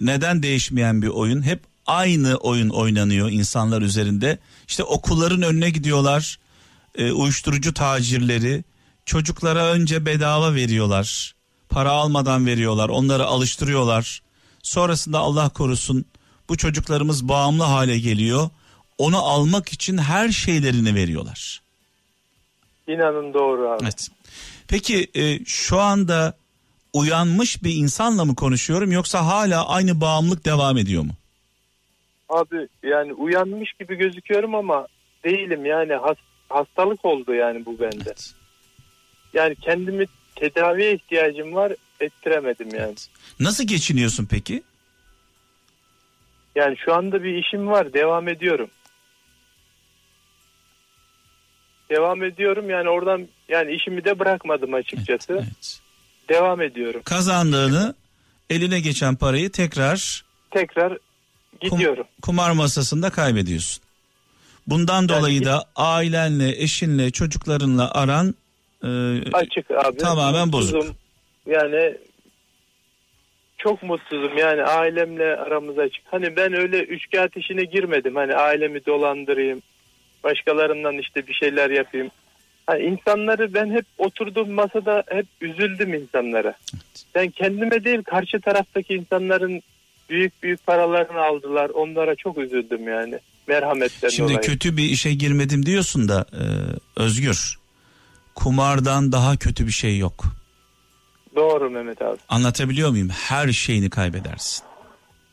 [0.00, 1.42] neden değişmeyen bir oyun?
[1.42, 4.38] Hep aynı oyun oynanıyor insanlar üzerinde.
[4.68, 6.38] İşte okulların önüne gidiyorlar.
[6.94, 8.64] Ee, uyuşturucu tacirleri
[9.06, 11.34] çocuklara önce bedava veriyorlar.
[11.68, 12.88] Para almadan veriyorlar.
[12.88, 14.22] Onları alıştırıyorlar.
[14.62, 16.04] Sonrasında Allah korusun
[16.48, 18.50] bu çocuklarımız bağımlı hale geliyor.
[18.98, 21.62] Onu almak için her şeylerini veriyorlar.
[22.88, 23.82] İnanın doğru abi.
[23.82, 24.08] Evet.
[24.68, 26.34] Peki e, şu anda
[26.92, 31.12] uyanmış bir insanla mı konuşuyorum yoksa hala aynı bağımlılık devam ediyor mu?
[32.28, 34.86] Abi yani uyanmış gibi gözüküyorum ama
[35.24, 36.16] değilim yani has-
[36.48, 38.14] hastalık oldu yani bu bende.
[39.34, 40.06] Yani kendimi
[40.36, 42.94] tedaviye ihtiyacım var ettiremedim yani.
[43.40, 44.62] Nasıl geçiniyorsun peki?
[46.54, 48.70] Yani şu anda bir işim var devam ediyorum.
[51.92, 55.32] Devam ediyorum yani oradan yani işimi de bırakmadım açıkçası.
[55.32, 55.78] Evet.
[56.28, 57.00] Devam ediyorum.
[57.04, 57.94] Kazandığını
[58.50, 60.92] eline geçen parayı tekrar Tekrar
[61.62, 62.06] kum- gidiyorum.
[62.22, 63.82] kumar masasında kaybediyorsun.
[64.66, 68.34] Bundan dolayı ki- da ailenle, eşinle, çocuklarınla aran
[68.84, 68.88] e,
[69.32, 69.96] Açık abi.
[69.96, 70.84] Tamamen bozuk.
[71.46, 71.96] Yani
[73.58, 76.02] çok mutsuzum yani ailemle aramız açık.
[76.10, 78.16] Hani ben öyle üçkağıt işine girmedim.
[78.16, 79.62] Hani ailemi dolandırayım.
[80.24, 82.10] Başkalarından işte bir şeyler yapayım.
[82.66, 86.54] Hani insanları ben hep oturduğum masada hep üzüldüm insanlara.
[87.14, 89.62] Ben kendime değil karşı taraftaki insanların
[90.10, 91.70] büyük büyük paralarını aldılar.
[91.70, 93.18] Onlara çok üzüldüm yani.
[93.46, 94.46] Merhametten Şimdi dolayı.
[94.46, 96.42] kötü bir işe girmedim diyorsun da e,
[97.00, 97.58] Özgür.
[98.34, 100.24] Kumardan daha kötü bir şey yok.
[101.36, 102.18] Doğru Mehmet abi.
[102.28, 103.08] Anlatabiliyor muyum?
[103.08, 104.64] Her şeyini kaybedersin.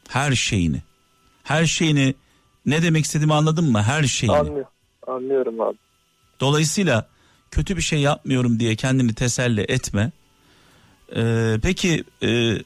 [0.09, 0.77] Her şeyini.
[1.43, 2.15] Her şeyini
[2.65, 3.83] ne demek istediğimi anladın mı?
[3.83, 4.37] Her şeyini.
[4.37, 4.71] Anlıyorum.
[5.09, 5.77] Anlıyorum abi.
[6.39, 7.07] Dolayısıyla
[7.51, 10.11] kötü bir şey yapmıyorum diye kendini teselli etme.
[11.15, 12.59] Ee, peki e,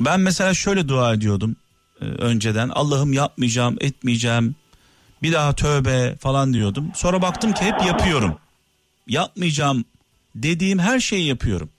[0.00, 1.56] ben mesela şöyle dua ediyordum
[2.00, 2.68] e, önceden.
[2.68, 4.56] Allah'ım yapmayacağım, etmeyeceğim.
[5.22, 6.90] Bir daha tövbe falan diyordum.
[6.94, 8.38] Sonra baktım ki hep yapıyorum.
[9.06, 9.84] Yapmayacağım
[10.34, 11.70] dediğim her şeyi yapıyorum.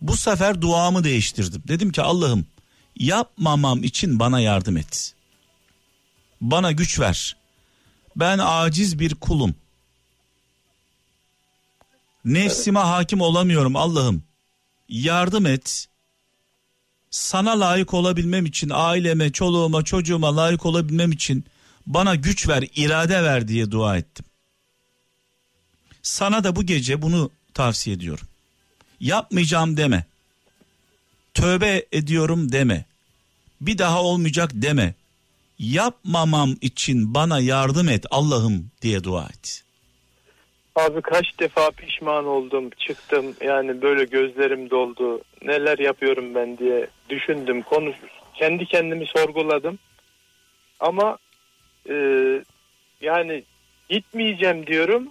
[0.00, 1.62] Bu sefer duamı değiştirdim.
[1.68, 2.46] Dedim ki Allah'ım
[2.96, 5.14] yapmamam için bana yardım et.
[6.40, 7.36] Bana güç ver.
[8.16, 9.54] Ben aciz bir kulum.
[12.24, 14.22] Nefsime hakim olamıyorum Allah'ım.
[14.88, 15.88] Yardım et.
[17.10, 21.44] Sana layık olabilmem için, aileme, çoluğuma, çocuğuma layık olabilmem için
[21.86, 24.24] bana güç ver, irade ver diye dua ettim.
[26.02, 28.26] Sana da bu gece bunu tavsiye ediyorum.
[29.00, 30.04] Yapmayacağım deme.
[31.34, 32.84] Tövbe ediyorum deme.
[33.60, 34.94] Bir daha olmayacak deme.
[35.58, 39.64] Yapmamam için bana yardım et Allah'ım diye dua et.
[40.76, 47.62] Abi kaç defa pişman oldum çıktım yani böyle gözlerim doldu neler yapıyorum ben diye düşündüm
[47.62, 47.96] konuş
[48.34, 49.78] kendi kendimi sorguladım
[50.80, 51.18] ama
[51.88, 51.94] e,
[53.00, 53.44] yani
[53.88, 55.08] gitmeyeceğim diyorum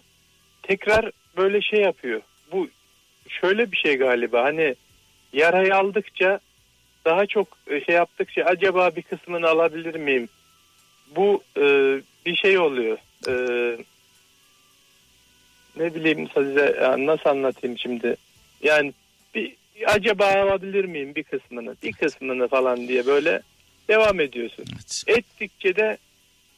[0.64, 2.22] tekrar böyle şey yapıyor
[2.52, 2.68] bu
[3.30, 4.76] şöyle bir şey galiba hani
[5.34, 6.40] yarayı aldıkça
[7.06, 10.30] daha çok e, şey yaptıkça acaba bir kısmını alabilir miyim
[11.16, 11.62] bu e,
[12.26, 12.98] bir şey oluyor
[13.28, 13.34] e,
[15.78, 18.16] ne bileyim size ya nasıl anlatayım şimdi
[18.64, 18.94] yani
[19.36, 19.56] bir
[19.88, 23.42] acaba alabilir miyim bir kısmını bir kısmını falan diye böyle
[23.90, 25.04] devam ediyorsun Evet.
[25.08, 25.98] ettikçe de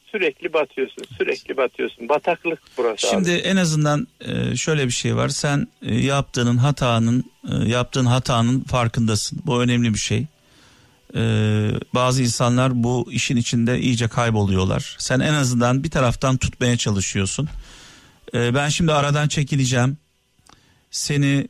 [0.06, 3.38] sürekli batıyorsun sürekli batıyorsun bataklık burası Şimdi abi.
[3.38, 5.28] en azından e, şöyle bir şey var.
[5.28, 9.42] Sen e, yaptığının hatanın e, yaptığın hatanın farkındasın.
[9.46, 10.26] Bu önemli bir şey.
[11.14, 11.20] E,
[11.94, 14.96] bazı insanlar bu işin içinde iyice kayboluyorlar.
[14.98, 17.48] Sen en azından bir taraftan tutmaya çalışıyorsun.
[18.34, 19.96] E, ben şimdi aradan çekileceğim.
[20.90, 21.48] Seni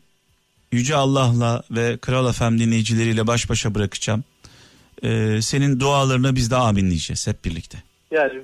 [0.72, 4.24] Yüce Allah'la ve Kral Efem dinleyicileriyle baş başa bırakacağım.
[5.02, 7.78] E, senin dualarına biz de aminleyeceğiz hep birlikte.
[8.10, 8.40] yani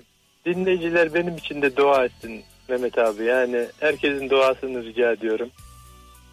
[0.46, 5.50] dinleyiciler benim için de dua etsin Mehmet abi yani herkesin duasını rica ediyorum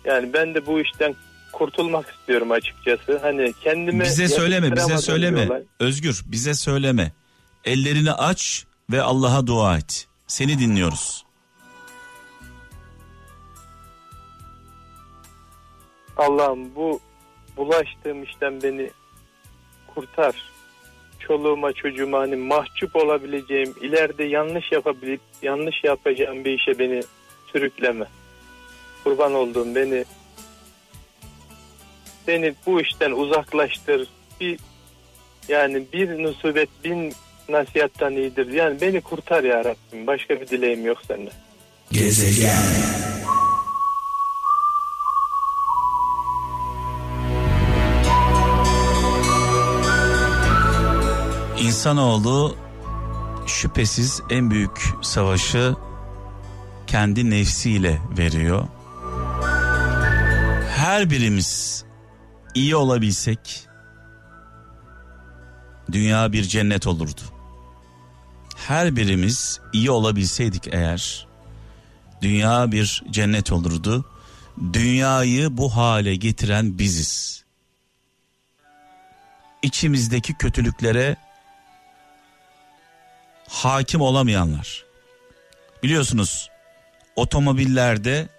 [0.06, 1.16] yani ben de bu işten
[1.52, 5.42] kurtulmak istiyorum açıkçası hani kendime Bize söyleme, bize söyleme.
[5.44, 5.64] bir olay.
[5.80, 7.12] Özgür, bize söyleme.
[7.66, 10.08] Ellerini aç ve Allah'a dua et.
[10.28, 11.26] Seni dinliyoruz.
[16.18, 17.00] Allah'ım bu
[17.58, 18.90] bulaştığım işten beni
[19.96, 20.36] kurtar.
[21.20, 27.02] Çoluğuma çocuğuma hani mahcup olabileceğim, ileride yanlış yapabilip yanlış yapacağım bir işe beni
[27.52, 28.06] sürükleme.
[29.04, 30.06] Kurban olduğum beni
[32.28, 34.08] beni bu işten uzaklaştır.
[34.42, 34.60] Bir
[35.48, 37.14] yani bir nusubet bin
[37.50, 38.52] nasihattan iyidir.
[38.52, 40.08] Yani beni kurtar ya Rabbim.
[40.08, 41.34] Başka bir dileğim yok senden.
[41.92, 42.98] Gezegen.
[51.62, 52.56] İnsanoğlu
[53.48, 55.76] şüphesiz en büyük savaşı
[56.88, 58.68] kendi nefsiyle veriyor.
[60.76, 61.84] Her birimiz
[62.58, 63.68] iyi olabilsek
[65.92, 67.22] dünya bir cennet olurdu.
[68.56, 71.28] Her birimiz iyi olabilseydik eğer
[72.22, 74.06] dünya bir cennet olurdu.
[74.74, 77.44] Dünyayı bu hale getiren biziz.
[79.62, 81.16] İçimizdeki kötülüklere
[83.50, 84.86] hakim olamayanlar.
[85.84, 86.50] Biliyorsunuz
[87.16, 88.30] otomobillerde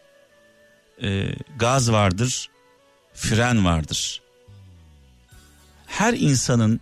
[1.02, 2.50] e, gaz vardır,
[3.18, 4.20] fren vardır.
[5.86, 6.80] Her insanın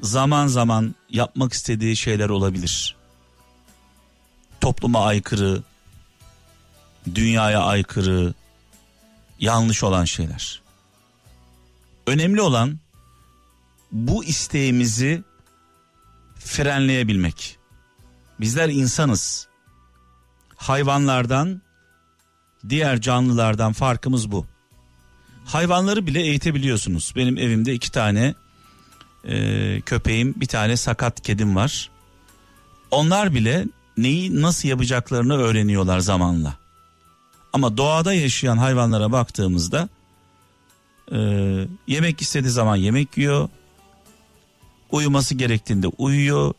[0.00, 2.96] zaman zaman yapmak istediği şeyler olabilir.
[4.60, 5.62] Topluma aykırı,
[7.14, 8.34] dünyaya aykırı,
[9.38, 10.62] yanlış olan şeyler.
[12.06, 12.78] Önemli olan
[13.92, 15.22] bu isteğimizi
[16.38, 17.58] frenleyebilmek.
[18.40, 19.48] Bizler insanız.
[20.56, 21.62] Hayvanlardan,
[22.68, 24.46] diğer canlılardan farkımız bu.
[25.46, 27.12] Hayvanları bile eğitebiliyorsunuz.
[27.16, 28.34] Benim evimde iki tane
[29.24, 31.90] e, köpeğim, bir tane sakat kedim var.
[32.90, 33.66] Onlar bile
[33.96, 36.54] neyi nasıl yapacaklarını öğreniyorlar zamanla.
[37.52, 39.88] Ama doğada yaşayan hayvanlara baktığımızda
[41.12, 41.18] e,
[41.86, 43.48] yemek istediği zaman yemek yiyor,
[44.90, 46.54] uyuması gerektiğinde uyuyor.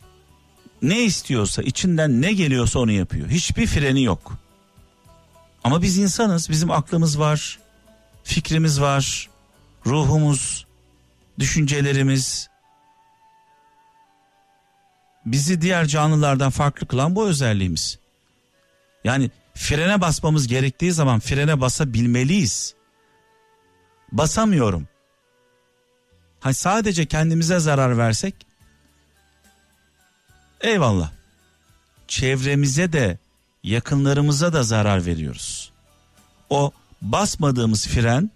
[0.82, 3.28] Ne istiyorsa içinden ne geliyorsa onu yapıyor.
[3.28, 4.32] Hiçbir freni yok.
[5.64, 6.50] Ama biz insanız.
[6.50, 7.58] Bizim aklımız var.
[8.28, 9.28] Fikrimiz var.
[9.86, 10.66] Ruhumuz,
[11.38, 12.48] düşüncelerimiz.
[15.26, 17.98] Bizi diğer canlılardan farklı kılan bu özelliğimiz.
[19.04, 22.74] Yani frene basmamız gerektiği zaman frene basabilmeliyiz.
[24.12, 24.88] Basamıyorum.
[26.40, 28.34] Hani sadece kendimize zarar versek
[30.60, 31.12] eyvallah.
[32.08, 33.18] Çevremize de
[33.62, 35.72] yakınlarımıza da zarar veriyoruz.
[36.50, 36.72] O
[37.02, 38.30] basmadığımız fren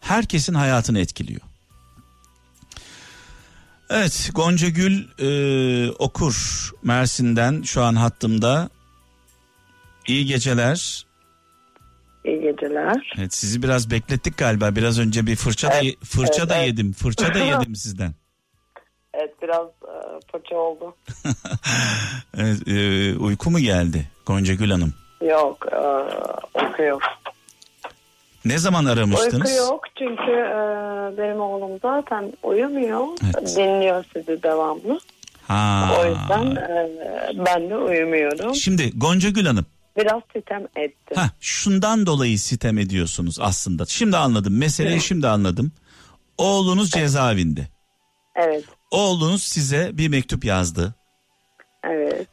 [0.00, 1.40] herkesin hayatını etkiliyor.
[3.90, 8.70] Evet Gonca Gül e, okur Mersin'den şu an hattımda.
[10.06, 11.06] İyi geceler.
[12.24, 13.12] İyi geceler.
[13.18, 14.76] Evet sizi biraz beklettik galiba.
[14.76, 16.66] Biraz önce bir fırça da Evet, fırça evet, da evet.
[16.66, 16.92] yedim.
[16.92, 18.14] Fırça da yedim sizden.
[19.14, 19.94] Evet biraz e,
[20.32, 20.96] fırça oldu.
[22.38, 24.94] Evet, e, uyku mu geldi Gonca Gül Hanım?
[25.30, 25.78] Yok e,
[26.58, 27.02] uyku yok.
[28.44, 29.50] Ne zaman aramıştınız?
[29.50, 30.56] Uyku yok çünkü e,
[31.18, 33.06] benim oğlum zaten uyumuyor.
[33.24, 33.56] Evet.
[33.56, 35.00] Dinliyor sizi devamlı.
[35.48, 35.90] Ha.
[36.00, 36.90] O yüzden e,
[37.46, 38.54] ben de uyumuyorum.
[38.54, 39.66] Şimdi Gonca Gül Hanım.
[39.96, 41.16] Biraz sitem ettim.
[41.16, 43.86] Ha, şundan dolayı sitem ediyorsunuz aslında.
[43.86, 44.58] Şimdi anladım.
[44.58, 45.72] Meseleyi şimdi anladım.
[46.38, 47.68] Oğlunuz cezaevinde.
[48.36, 48.64] Evet.
[48.90, 50.94] Oğlunuz size bir mektup yazdı.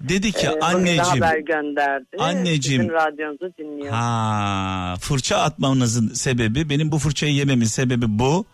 [0.02, 0.10] Evet.
[0.10, 2.06] Dedi ki Ee, anneciğim haber gönderdi.
[2.20, 2.82] Anneciğim.
[2.82, 3.94] Sizin radyonuzu dinliyor.
[3.94, 8.46] ha fırça atmanızın sebebi benim bu fırçayı yememin sebebi bu.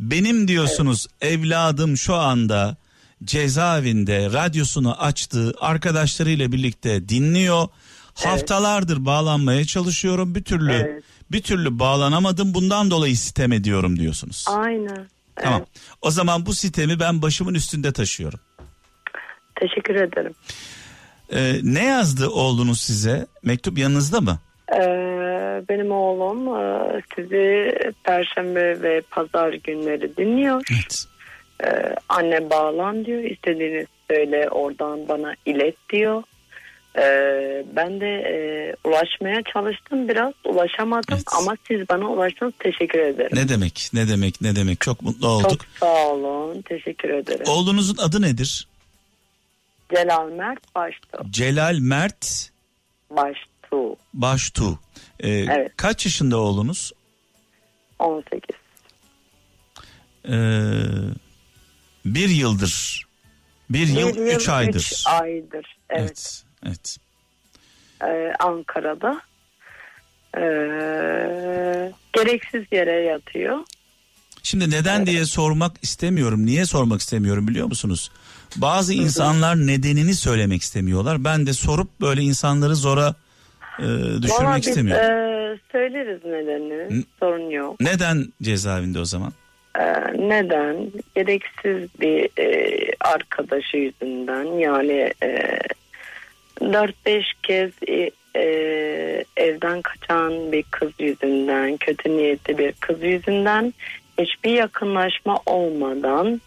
[0.00, 2.76] Benim diyorsunuz evladım şu anda
[3.24, 7.68] cezaevinde radyosunu açtı arkadaşlarıyla birlikte dinliyor.
[8.14, 11.02] Haftalardır bağlanmaya çalışıyorum bir türlü Evet.
[11.32, 14.44] bir türlü bağlanamadım bundan dolayı sitem ediyorum diyorsunuz.
[14.48, 15.08] Aynen.
[15.36, 15.58] Tamam.
[15.60, 15.68] Evet.
[16.02, 18.40] O zaman bu sitemi ben başımın üstünde taşıyorum.
[19.60, 20.32] Teşekkür ederim.
[21.34, 23.26] Ee, ne yazdı oğlunuz size?
[23.42, 24.38] Mektup yanınızda mı?
[24.72, 24.80] Ee,
[25.68, 27.74] benim oğlum e, sizi
[28.04, 30.62] Perşembe ve Pazar günleri dinliyor.
[30.72, 31.04] Evet.
[31.64, 33.22] Ee, anne bağlan diyor.
[33.22, 36.22] İstediğini söyle oradan bana ilet diyor.
[36.98, 38.36] Ee, ben de e,
[38.88, 41.24] ulaşmaya çalıştım biraz ulaşamadım Evet.
[41.38, 43.30] ama siz bana ulaştınız teşekkür ederim.
[43.36, 43.90] Ne demek?
[43.94, 44.40] Ne demek?
[44.40, 44.80] Ne demek?
[44.80, 45.60] Çok mutlu Çok olduk.
[45.80, 47.44] sağ olun teşekkür ederim.
[47.48, 48.66] Oğlunuzun adı nedir?
[49.94, 51.30] Celal Mert Baştu.
[51.30, 52.50] Celal Mert
[53.10, 54.78] Baştu Baştu.
[55.20, 55.72] Ee, Evet.
[55.76, 56.92] Kaç yaşında oğlunuz?
[57.98, 58.40] 18.
[60.28, 60.32] Ee,
[62.04, 63.06] bir yıldır.
[63.70, 64.80] Bir yıl, Bir üç aydır.
[64.80, 65.76] üç aydır.
[65.90, 66.00] Evet.
[66.00, 66.44] Evet.
[66.66, 66.96] Evet.
[68.02, 69.20] Ee, Ankara'da.
[70.36, 73.58] Ee, gereksiz yere yatıyor.
[74.42, 76.46] Şimdi neden diye sormak istemiyorum.
[76.46, 78.10] Niye sormak istemiyorum biliyor musunuz?
[78.56, 81.24] Bazı insanlar nedenini söylemek istemiyorlar.
[81.24, 83.14] Ben de sorup böyle insanları zora
[83.78, 83.82] e,
[84.22, 85.04] düşürmek Valla biz istemiyorum.
[85.04, 86.96] e, söyleriz nedenini.
[86.98, 87.02] Hı.
[87.20, 87.80] Sorun yok.
[87.80, 89.32] Neden cezaevinde o zaman?
[89.78, 89.82] Ee,
[90.18, 90.92] neden?
[91.14, 95.58] Gereksiz bir e, arkadaşı yüzünden yani e,
[96.60, 103.74] 4-5 kez e, e, evden kaçan bir kız yüzünden, kötü niyetli bir kız yüzünden
[104.18, 106.40] hiçbir yakınlaşma olmadan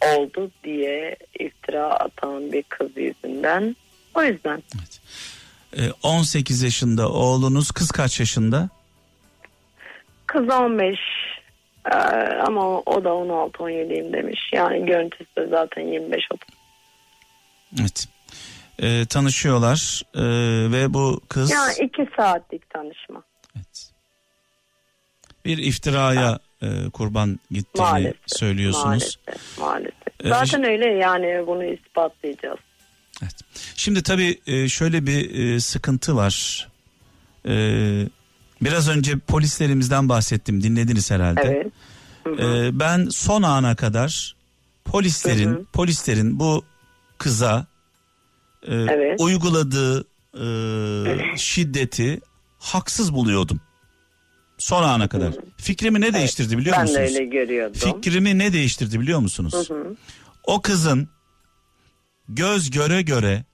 [0.00, 3.76] oldu diye iftira atan bir kız yüzünden.
[4.14, 4.62] O yüzden
[5.76, 8.68] Ee, 18 yaşında oğlunuz kız kaç yaşında?
[10.26, 10.98] kız 15
[11.92, 11.96] e,
[12.46, 14.40] ama o da 16-17'yim demiş.
[14.52, 16.48] Yani görüntüsü de zaten 25 30
[17.80, 18.08] Evet.
[18.82, 20.20] Ee, tanışıyorlar ee,
[20.72, 23.22] ve bu kız Yani iki saatlik tanışma.
[23.56, 23.90] evet,
[25.44, 28.16] bir iftiraya e, kurban gittiğini Maalesef.
[28.26, 28.84] söylüyorsunuz.
[29.26, 29.58] Maalesef.
[29.58, 29.94] Maalesef.
[30.24, 32.58] Ee, Zaten öyle yani bunu ispatlayacağız.
[33.22, 33.34] Evet.
[33.76, 36.68] Şimdi tabii e, şöyle bir e, sıkıntı var.
[37.48, 38.08] Ee,
[38.62, 41.40] biraz önce polislerimizden bahsettim dinlediniz herhalde.
[41.44, 41.72] Evet.
[42.24, 42.66] Hı hı.
[42.66, 44.36] Ee, ben son ana kadar
[44.84, 45.64] polislerin Hı hı.
[45.72, 46.64] polislerin bu
[47.18, 47.66] kıza
[48.62, 49.20] e, Evet.
[49.20, 50.04] uyguladığı
[50.34, 52.20] e, şiddeti
[52.58, 53.60] haksız buluyordum.
[54.58, 55.32] Son ana kadar.
[55.56, 57.10] Fikrimi ne değiştirdi biliyor ben de musunuz?
[57.16, 57.80] öyle görüyordum.
[57.80, 59.70] Fikrimi ne değiştirdi biliyor musunuz?
[59.70, 59.96] Hı hı.
[60.44, 61.08] O kızın
[62.28, 63.44] göz göre göre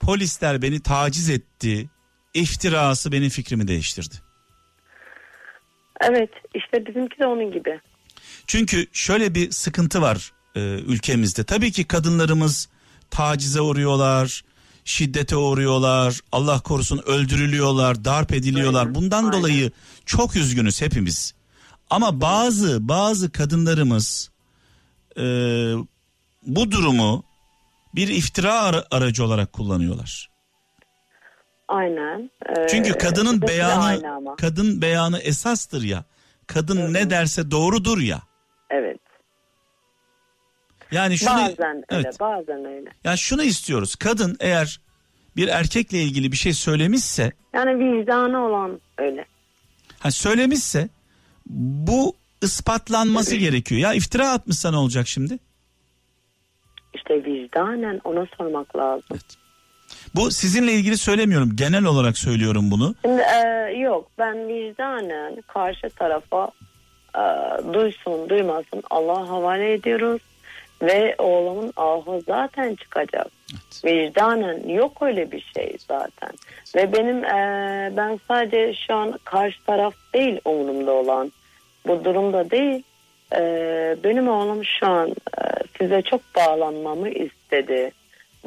[0.00, 1.88] polisler beni taciz etti
[2.34, 4.14] iftirası benim fikrimi değiştirdi.
[6.00, 7.80] Evet işte bizimki de onun gibi.
[8.46, 11.44] Çünkü şöyle bir sıkıntı var e, ülkemizde.
[11.44, 12.68] Tabii ki kadınlarımız
[13.10, 14.44] tacize uğruyorlar,
[14.84, 18.94] şiddete uğruyorlar, Allah korusun öldürülüyorlar, darp ediliyorlar.
[18.94, 19.32] Bundan aynen.
[19.32, 19.70] dolayı
[20.08, 21.34] çok üzgünüz hepimiz.
[21.90, 24.30] Ama bazı bazı kadınlarımız
[25.16, 25.22] e,
[26.42, 27.24] bu durumu
[27.94, 30.28] bir iftira ara- aracı olarak kullanıyorlar.
[31.68, 32.30] Aynen.
[32.48, 36.04] Ee, Çünkü kadının de beyanı kadın beyanı esastır ya.
[36.46, 36.92] Kadın Hı hı.
[36.92, 38.22] ne derse doğrudur ya.
[38.70, 39.00] Evet.
[40.92, 42.20] Yani şunu Bazen öyle evet.
[42.20, 42.90] bazen öyle.
[43.04, 43.94] Yani şunu istiyoruz.
[43.96, 44.80] Kadın eğer
[45.36, 49.24] bir erkekle ilgili bir şey söylemişse, Yani vicdanı olan öyle.
[49.98, 50.88] Ha söylemişse
[51.46, 53.80] bu ispatlanması gerekiyor.
[53.80, 55.38] Ya iftira atmışsa ne olacak şimdi?
[56.94, 59.18] İşte vicdanen ona sormak lazım.
[60.14, 61.56] Bu sizinle ilgili söylemiyorum.
[61.56, 62.94] Genel olarak söylüyorum bunu.
[63.04, 66.50] Şimdi e, yok ben vicdanen karşı tarafa
[67.14, 67.22] e,
[67.74, 70.22] duysun duymasın Allah'a havale ediyoruz
[70.82, 73.26] ve oğlumun ahı zaten çıkacak.
[73.84, 76.30] Vicdanen yok öyle bir şey zaten.
[76.76, 81.32] Ve benim e, ben sadece şu an karşı taraf değil umurumda olan
[81.86, 82.82] bu durumda değil.
[83.34, 83.40] E,
[84.04, 85.42] benim oğlum şu an e,
[85.78, 87.90] size çok bağlanmamı istedi.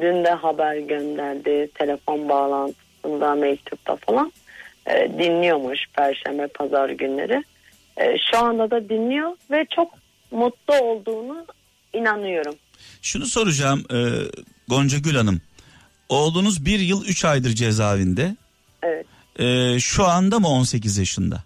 [0.00, 4.32] Dün de haber gönderdi telefon bağlantısında mektupta falan.
[4.86, 7.44] e, dinliyormuş Perşembe Pazar günleri.
[7.96, 9.92] E, şu anda da dinliyor ve çok
[10.30, 11.46] mutlu olduğunu
[11.94, 12.54] inanıyorum.
[13.02, 13.96] Şunu soracağım e,
[14.68, 15.40] Gonca Gül Hanım.
[16.08, 18.36] Oğlunuz bir yıl üç aydır cezaevinde.
[18.82, 19.06] Evet,
[19.38, 21.42] E, şu anda mı 18 yaşında?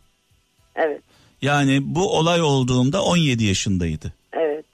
[0.76, 1.00] evet,
[1.42, 4.12] Yani bu olay olduğunda 17 yaşındaydı.
[4.32, 4.64] evet.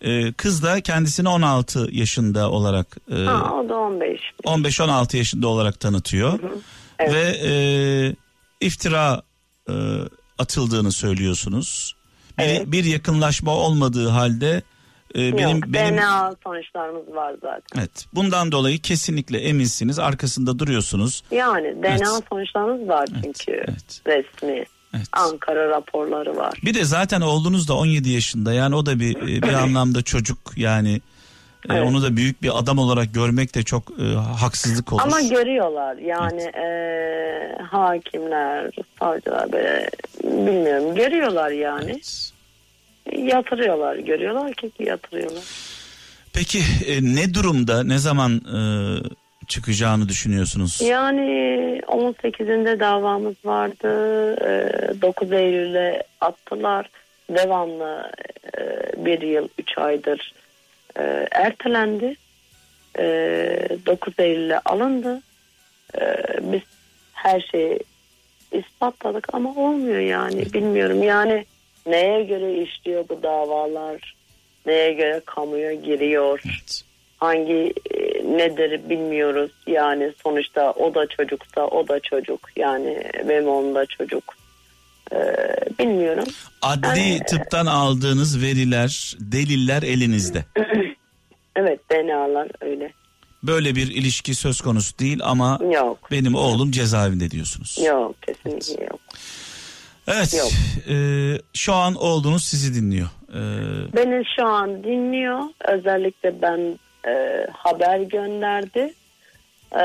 [0.00, 4.20] E, kız da kendisini 16 yaşında olarak e, Ha, o da 15.
[4.44, 6.38] 15-16 yaşında olarak tanıtıyor.
[6.98, 7.12] Evet.
[7.14, 7.52] Ve e,
[8.66, 9.22] iftira
[9.68, 9.72] e,
[10.38, 11.94] atıldığını söylüyorsunuz.
[12.38, 12.62] Bir, Evet.
[12.66, 14.62] bir yakınlaşma olmadığı halde
[15.14, 17.78] e, benim Yok, benim DNA sonuçlarımız var zaten.
[17.78, 21.22] evet bundan dolayı kesinlikle eminsiniz arkasında duruyorsunuz.
[21.30, 22.24] Yani DNA Evet.
[22.30, 24.00] sonuçlarımız var çünkü evet.
[24.06, 24.64] resmi.
[24.96, 25.06] Evet.
[25.12, 26.60] Ankara raporları var.
[26.64, 30.38] Bir de zaten oğlunuz da 17 yaşında yani o da bir e, bir anlamda çocuk
[30.56, 30.92] yani
[31.70, 31.86] e, Evet.
[31.88, 34.04] onu da büyük bir adam olarak görmek de çok e,
[34.40, 35.02] haksızlık olur.
[35.02, 39.90] Ama görüyorlar yani eee, hakimler, savcılar böyle
[40.24, 41.90] bilmiyorum görüyorlar yani.
[41.90, 42.30] Evet.
[43.16, 45.44] Yatırıyorlar görüyorlar ki yatırıyorlar.
[46.32, 48.60] Peki e, ne durumda ne zaman e,
[49.46, 50.80] çıkacağını düşünüyorsunuz?
[50.80, 53.88] Yani 18'inde davamız vardı.
[54.40, 56.90] Eee, 9 Eylül'e attılar.
[57.30, 58.12] Devamlı
[58.58, 60.32] eee, bir yıl 3 aydır
[60.98, 62.14] eee, ertelendi.
[62.98, 65.22] Eee, 9 Eylül'e alındı.
[66.00, 66.62] Eee, biz
[67.12, 67.78] her şeyi
[68.52, 71.44] ispatladık ama olmuyor yani bilmiyorum yani
[71.86, 74.14] neye göre işliyor bu davalar?
[74.66, 76.42] Neye göre kamuya giriyor?
[76.46, 76.82] Evet.
[77.16, 77.98] hangi e,
[78.36, 79.50] nedir bilmiyoruz.
[79.66, 82.40] Yani sonuçta o da çocuksa o da çocuk.
[82.56, 84.24] Yani benim oğlum da çocuk.
[85.12, 85.16] Ee,
[85.78, 86.24] bilmiyorum.
[86.62, 90.44] Adli Yani- tıptan aldığınız veriler, deliller elinizde.
[91.56, 92.92] evet DNA'lar öyle.
[93.42, 96.10] Böyle bir ilişki söz konusu değil ama yok.
[96.10, 97.78] benim oğlum cezaevinde diyorsunuz.
[97.86, 99.00] yok kesinlikle yok
[100.14, 100.34] Evet.
[100.34, 100.50] Yok.
[100.90, 100.96] e,
[101.54, 103.08] şu an oğlunuz sizi dinliyor.
[103.28, 103.40] E,
[103.96, 105.40] Beni şu an dinliyor.
[105.68, 108.94] Özellikle ben e, haber gönderdi.
[109.72, 109.82] E,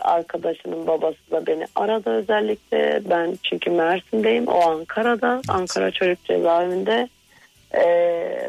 [0.00, 3.02] arkadaşının babası da beni aradı özellikle.
[3.10, 4.46] Ben çünkü Mersin'deyim.
[4.48, 5.40] O Ankara'da.
[5.48, 7.08] Ankara Çocuk Cezaevinde.
[7.74, 7.84] E,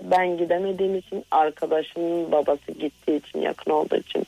[0.04, 4.26] ben gidemediğim için arkadaşımın babası gittiği için yakın olduğu için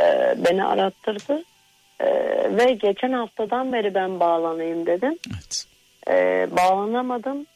[0.00, 1.42] e, beni arattırdı.
[2.00, 2.06] E,
[2.56, 5.18] ve geçen haftadan beri ben bağlanayım dedim.
[5.34, 5.64] evet.
[6.08, 7.46] Ee, bağlanamadım.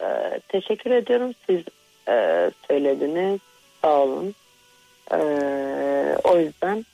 [0.00, 1.32] Ee, teşekkür ediyorum.
[1.46, 1.60] Siz
[2.08, 3.40] e, söylediniz.
[3.82, 4.34] Sağ olun.
[5.12, 6.86] Ee, o yüzden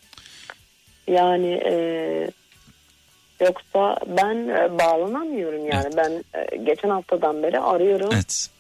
[1.09, 1.75] yani e,
[3.41, 5.97] yoksa ben e, bağlanamıyorum yani.
[5.97, 8.11] Ben e, geçen haftadan beri arıyorum.
[8.13, 8.51] Evet.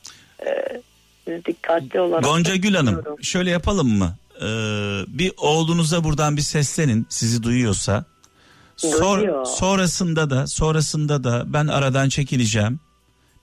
[1.24, 2.24] Siz dikkatli olarak.
[2.24, 4.14] Gonca Gül Hanım şöyle yapalım mı?
[4.36, 4.44] Ee,
[5.08, 8.04] bir oğlunuza buradan bir seslenin sizi duyuyorsa.
[8.76, 12.80] Sor- sonrasında da sonrasında da ben aradan çekileceğim.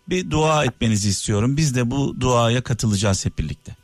[0.10, 1.58] Bir dua etmenizi istiyorum.
[1.58, 3.76] Biz de bu duaya katılacağız hep birlikte.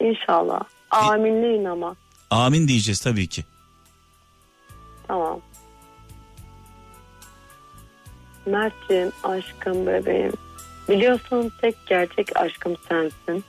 [0.00, 0.60] İnşallah.
[0.90, 1.96] Aminleyin ama.
[2.30, 3.44] Amin diyeceğiz tabii ki.
[5.08, 5.40] Tamam.
[8.46, 10.32] Mert'ciğim aşkım bebeğim.
[10.88, 13.44] Biliyorsun tek gerçek aşkım sensin.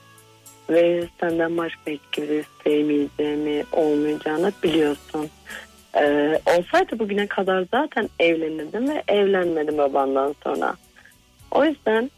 [0.70, 5.30] Ve senden başka hiç kimse sevmeyeceğimi olmayacağını biliyorsun.
[5.96, 10.76] Ee, olsaydı bugüne kadar zaten evlenirdim ve evlenmedim babandan sonra.
[11.52, 12.12] O yüzden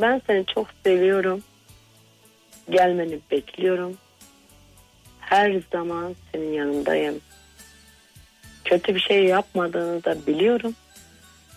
[0.00, 1.42] ben seni çok seviyorum.
[2.70, 3.96] Gelmeni bekliyorum.
[5.20, 7.20] Her zaman senin yanındayım
[8.66, 10.74] kötü bir şey yapmadığını da biliyorum.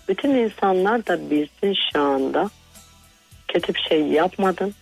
[0.08, 2.50] Bütün insanlar da bilsin şu anda.
[3.48, 4.74] Kötü bir şey yapmadın.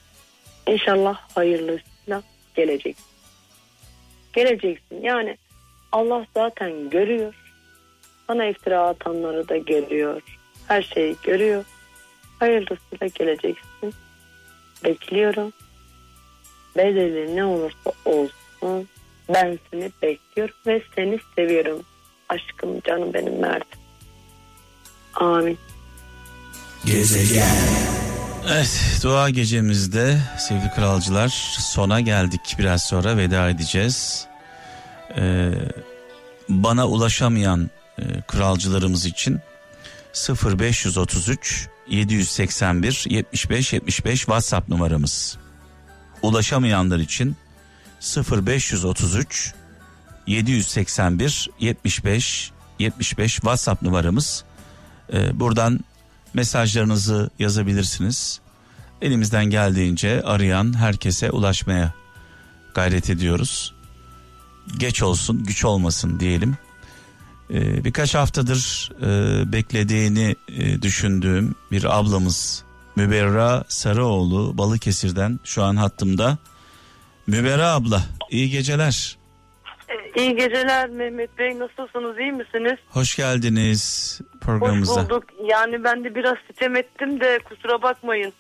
[0.68, 2.24] İnşallah hayırlısıyla
[2.56, 2.98] gelecek.
[4.34, 5.02] Geleceksin.
[5.02, 5.38] Yani
[5.92, 7.34] Allah zaten görüyor.
[8.28, 10.22] Sana iftira atanları da görüyor.
[10.68, 11.66] Her şeyi görüyor.
[12.40, 13.94] Hayırlısıyla geleceksin.
[14.84, 15.54] Bekliyorum.
[16.78, 18.88] Bedeli ne olursa olsun
[19.34, 21.82] ben seni bekliyorum ve seni seviyorum.
[22.30, 23.68] Aşkım canım benim Mert.
[25.14, 25.58] Amin.
[26.86, 27.48] Gezegen.
[28.52, 31.28] Evet dua gecemizde sevgili kralcılar
[31.60, 32.56] sona geldik.
[32.60, 34.28] Biraz sonra veda edeceğiz.
[35.16, 35.51] Ee,
[36.49, 39.39] bana ulaşamayan e, kralcılarımız için
[40.14, 45.38] 0533 781 75 75 WhatsApp numaramız.
[46.22, 47.36] Ulaşamayanlar için
[48.32, 49.53] 0533
[50.28, 54.43] 781 75 75 WhatsApp numaramız.
[55.14, 55.80] Ee, buradan
[56.34, 58.39] mesajlarınızı yazabilirsiniz.
[59.01, 61.93] Elimizden geldiğince arayan herkese ulaşmaya
[62.74, 63.76] gayret ediyoruz.
[64.78, 66.57] Geç olsun, güç olmasın diyelim.
[67.53, 69.07] Ee, birkaç haftadır e,
[69.53, 72.63] beklediğini e, düşündüğüm bir ablamız
[72.95, 76.38] Müberra Sarıoğlu Balıkesir'den şu an hattımda.
[77.28, 79.18] Müberra abla iyi geceler.
[80.15, 81.59] İyi geceler Mehmet Bey.
[81.59, 82.20] Nasılsınız?
[82.20, 82.80] iyi misiniz?
[82.89, 85.05] Hoş geldiniz Hoş programımıza.
[85.05, 85.24] bulduk.
[85.49, 88.34] Yani ben de biraz sitem ettim de kusura bakmayın.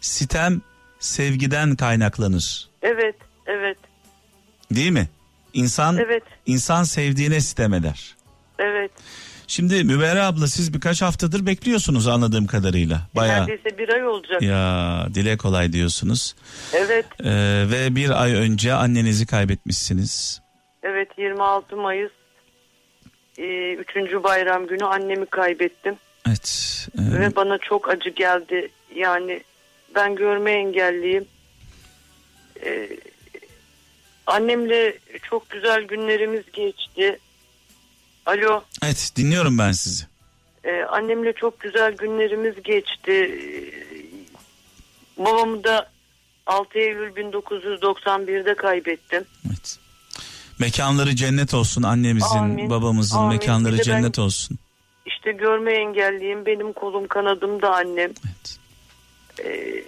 [0.00, 0.60] Sitem
[0.98, 2.68] sevgiden kaynaklanır.
[2.82, 3.16] Evet,
[3.46, 3.78] evet,
[4.70, 5.08] Değil mi?
[5.54, 8.16] İnsan evet, insan sevdiğine sitem eder.
[8.58, 8.90] evet.
[9.46, 13.00] Şimdi Müberra abla siz birkaç haftadır bekliyorsunuz anladığım kadarıyla.
[13.16, 14.42] Bayağı Neredeyse bir ay olacak.
[14.42, 16.34] ya dile kolay diyorsunuz.
[16.72, 20.40] Evet, Ee, ve bir ay önce annenizi kaybetmişsiniz.
[20.82, 22.10] evet 26 Mayıs
[23.38, 25.94] e, üçüncü bayram günü annemi kaybettim.
[26.28, 26.88] Evet.
[26.98, 28.68] e, Ve bana çok acı geldi.
[28.96, 29.42] Yani
[29.94, 31.24] ben görme engelliyim.
[32.64, 32.88] Ee,
[34.26, 37.18] annemle çok güzel günlerimiz geçti.
[38.26, 38.64] Alo.
[38.84, 40.04] evet dinliyorum ben sizi.
[40.64, 43.40] Ee, annemle çok güzel günlerimiz geçti.
[45.18, 45.90] Babamı da
[46.46, 49.24] 6 Eylül 1991'de kaybettim.
[49.46, 49.78] Evet.
[50.58, 53.28] Mekanları cennet olsun annemizin, Amin, babamızın amin.
[53.28, 54.58] mekanları de ben- cennet olsun.
[55.06, 56.46] İşte görme engelliyim.
[56.46, 58.10] Benim kolum kanadım da annem.
[58.26, 58.58] Evet.
[59.44, 59.84] Ee,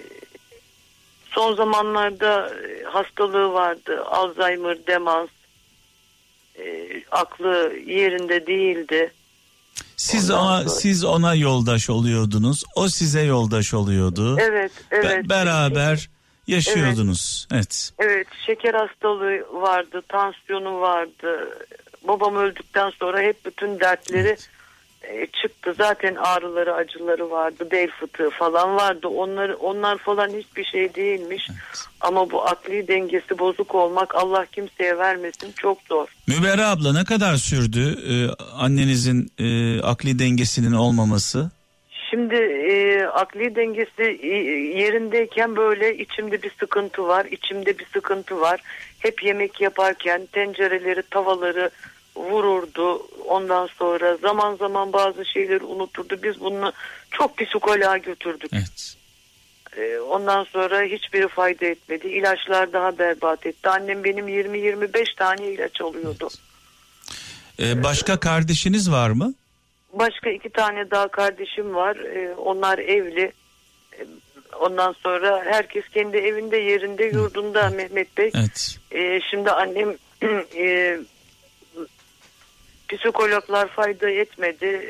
[1.36, 4.04] son zamanlarda e, hastalığı vardı.
[4.04, 5.28] Alzheimer, demans.
[6.58, 9.12] Ee, aklı yerinde değildi.
[9.96, 12.64] Siz Ondan ona sonra- siz ona yoldaş oluyordunuz.
[12.76, 14.36] O size yoldaş oluyordu.
[14.40, 15.28] Evet, Be- evet.
[15.28, 16.08] beraber
[16.46, 17.48] yaşıyordunuz.
[17.54, 17.92] Evet.
[17.98, 21.58] Evet, şeker hastalığı vardı, tansiyonu vardı.
[22.08, 24.36] Babam öldükten sonra hep bütün dertleri
[25.08, 25.74] e, çıktı.
[25.78, 29.08] Zaten ağrıları, acıları vardı, bel fıtığı falan vardı.
[29.08, 31.48] Onlar onlar falan hiçbir şey değilmiş.
[32.00, 36.08] Ama bu akli dengesi bozuk olmak Allah kimseye vermesin çok zor.
[36.28, 38.14] Müberra abla ne kadar sürdü e,
[38.58, 41.50] annenizin e, akli dengesinin olmaması?
[42.10, 44.36] Şimdi e, akli dengesi e,
[44.80, 48.60] yerindeyken böyle içimde bir sıkıntı var, içimde bir sıkıntı var.
[48.98, 51.70] Hep yemek yaparken tencereleri, tavaları
[52.16, 53.06] vururdu.
[53.26, 56.18] Ondan sonra zaman zaman bazı şeyleri unuturdu.
[56.22, 56.72] Biz bunu
[57.10, 58.50] çok psikoloğa götürdük.
[58.52, 58.96] Evet.
[59.76, 62.06] E, ondan sonra hiçbiri fayda etmedi.
[62.08, 63.68] İlaçlar daha berbat etti.
[63.68, 66.28] Annem benim 20-25 tane ilaç alıyordu.
[67.58, 69.34] E, başka kardeşiniz var mı?
[69.92, 71.96] Başka iki tane daha kardeşim var.
[71.96, 73.32] Ee, onlar evli.
[73.92, 74.06] Ee,
[74.60, 78.30] Ondan sonra herkes kendi evinde, yerinde, yurdunda Mehmet Bey.
[78.34, 78.78] Evet.
[78.92, 79.94] Ee, şimdi annem
[80.56, 80.98] e,
[82.88, 84.80] psikologlar fayda etmedi.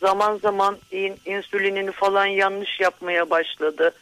[0.00, 3.92] Zaman zaman in, insülinini falan yanlış yapmaya başladı.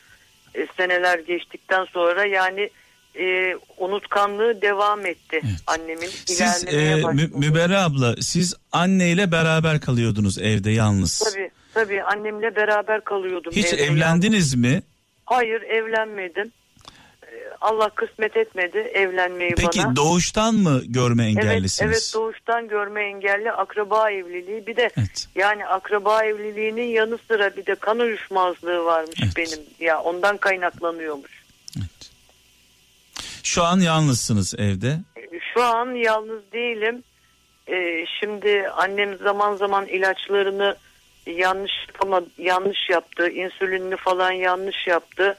[0.54, 2.70] E, seneler geçtikten sonra yani
[3.18, 5.54] e, unutkanlığı devam etti Evet.
[5.66, 6.10] annemin.
[6.26, 7.14] Siz e, başladı.
[7.14, 11.18] Mü- Müberra abla siz anneyle beraber kalıyordunuz evde yalnız.
[11.18, 13.52] Tabii tabii annemle beraber kalıyordum.
[13.56, 14.82] Hiç evlendiniz mi?
[15.24, 16.52] Hayır evlenmedim.
[17.60, 19.96] Allah kısmet etmedi evlenmeyi Peki bana.
[19.96, 21.90] doğuştan mı görme evet, engellisiniz?
[21.90, 25.28] evet doğuştan görme engelli akraba evliliği bir de Evet.
[25.34, 29.36] yani akraba evliliğinin yanı sıra bir de kan uyuşmazlığı varmış Evet.
[29.36, 31.42] benim ya ondan kaynaklanıyormuş.
[31.78, 32.10] Evet.
[33.42, 34.98] Şu an yalnızsınız evde.
[35.54, 37.02] Şu an yalnız değilim.
[37.68, 40.76] Ee, şimdi annem zaman zaman ilaçlarını
[41.26, 43.28] yanlış ama yanlış yaptı.
[43.28, 45.36] İnsülinini falan yanlış yaptı.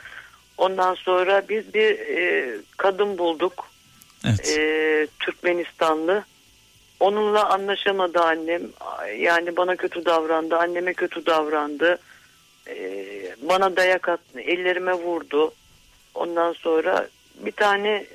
[0.58, 3.72] Ondan sonra biz bir e, kadın bulduk.
[4.26, 4.58] Evet.
[4.58, 6.24] e, Türkmenistanlı.
[7.00, 8.62] Onunla anlaşamadı annem.
[9.18, 11.98] Yani bana kötü davrandı, anneme kötü davrandı.
[12.68, 12.76] E,
[13.42, 15.54] bana dayak attı, ellerime vurdu.
[16.16, 17.08] Ondan sonra
[17.40, 18.06] bir tane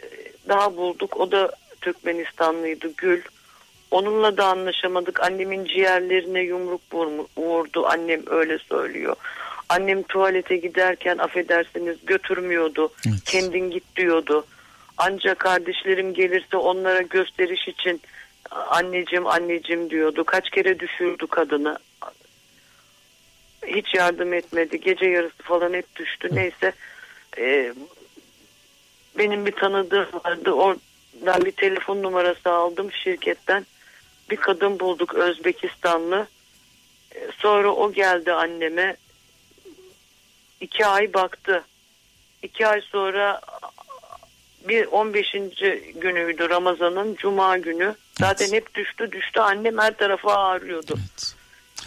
[0.49, 1.17] daha bulduk.
[1.17, 3.23] O da Türkmenistanlıydı Gül.
[3.91, 5.21] Onunla da anlaşamadık.
[5.21, 6.81] Annemin ciğerlerine yumruk
[7.37, 7.87] vurdu.
[7.87, 9.17] Annem öyle söylüyor.
[9.69, 12.93] Annem tuvalete giderken affedersiniz götürmüyordu.
[13.09, 13.25] Evet.
[13.25, 14.47] Kendin git diyordu.
[14.97, 18.01] Ancak kardeşlerim gelirse onlara gösteriş için
[18.51, 20.25] anneciğim anneciğim diyordu.
[20.25, 21.79] Kaç kere düşürdü kadını.
[23.67, 24.81] Hiç yardım etmedi.
[24.81, 26.29] Gece yarısı falan hep düştü.
[26.33, 26.73] Neyse
[27.39, 27.75] e,
[29.19, 30.51] benim bir tanıdığım vardı.
[30.53, 33.67] Oradan bir telefon numarası aldım şirketten.
[34.31, 36.27] Bir kadın bulduk Özbekistanlı.
[37.15, 38.97] E, Sonra o geldi anneme.
[40.61, 41.65] İki ay baktı.
[42.43, 43.41] İki ay sonra
[44.69, 45.33] bir 15.
[45.95, 47.95] günüydü Ramazan'ın Cuma günü.
[48.21, 49.41] Zaten hep düştü düştü.
[49.41, 50.99] Annem her tarafa ağrıyordu.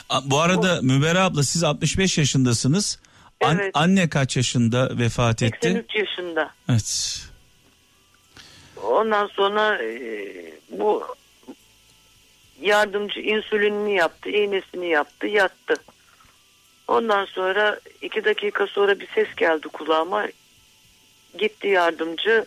[0.09, 2.99] A- Bu arada Müberra abla siz 65 yaşındasınız.
[3.43, 3.71] An- Evet.
[3.73, 5.57] Anne kaç yaşında vefat etti?
[5.67, 6.51] 83 yaşında.
[12.61, 15.75] yardımcı insülinini yaptı, iğnesini yaptı, yattı.
[16.89, 20.27] Ondan sonra iki dakika sonra bir ses geldi kulağıma.
[21.37, 22.45] Gitti yardımcı.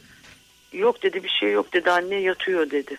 [0.73, 2.99] Yok dedi bir şey yok dedi anne yatıyor dedi.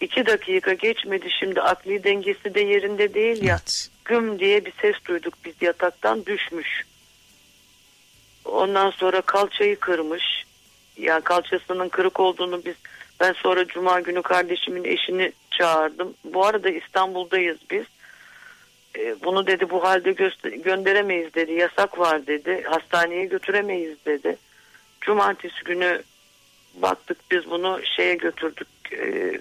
[0.00, 3.54] İki dakika geçmedi şimdi akli dengesi de yerinde değil ya.
[3.54, 3.90] Evet.
[4.04, 6.82] Güm diye bir ses duyduk biz yataktan düşmüş.
[8.44, 10.44] Ondan sonra kalçayı kırmış.
[10.96, 12.74] Yani kalçasının kırık olduğunu biz
[13.20, 16.14] ben sonra cuma günü kardeşimin eşini çağırdım.
[16.24, 17.84] Bu arada İstanbul'dayız biz.
[18.98, 20.12] E, bunu dedi bu halde
[20.64, 21.52] gönderemeyiz dedi.
[21.52, 22.62] Yasak var dedi.
[22.66, 24.36] Hastaneye götüremeyiz dedi.
[25.00, 26.02] Cumartesi günü
[26.74, 28.68] baktık biz bunu şeye götürdük.
[28.92, 29.38] e,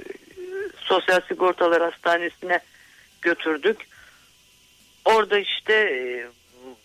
[0.77, 2.59] Sosyal Sigortalar Hastanesi'ne
[3.21, 3.77] götürdük.
[5.05, 6.27] Orada işte e,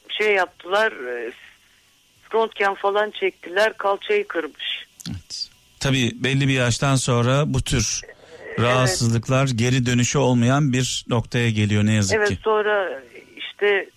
[0.09, 0.93] şey yaptılar.
[0.93, 1.33] e,
[2.35, 3.73] Röntgen falan çektiler.
[3.77, 4.87] Kalçayı kırmış.
[5.11, 5.49] Evet.
[5.81, 8.01] Tabii belli bir yaştan sonra bu tür
[8.59, 12.39] rahatsızlıklar geri dönüşü olmayan bir noktaya geliyor ne yazık Evet ki.
[12.45, 13.03] sonra
[13.37, 13.91] işte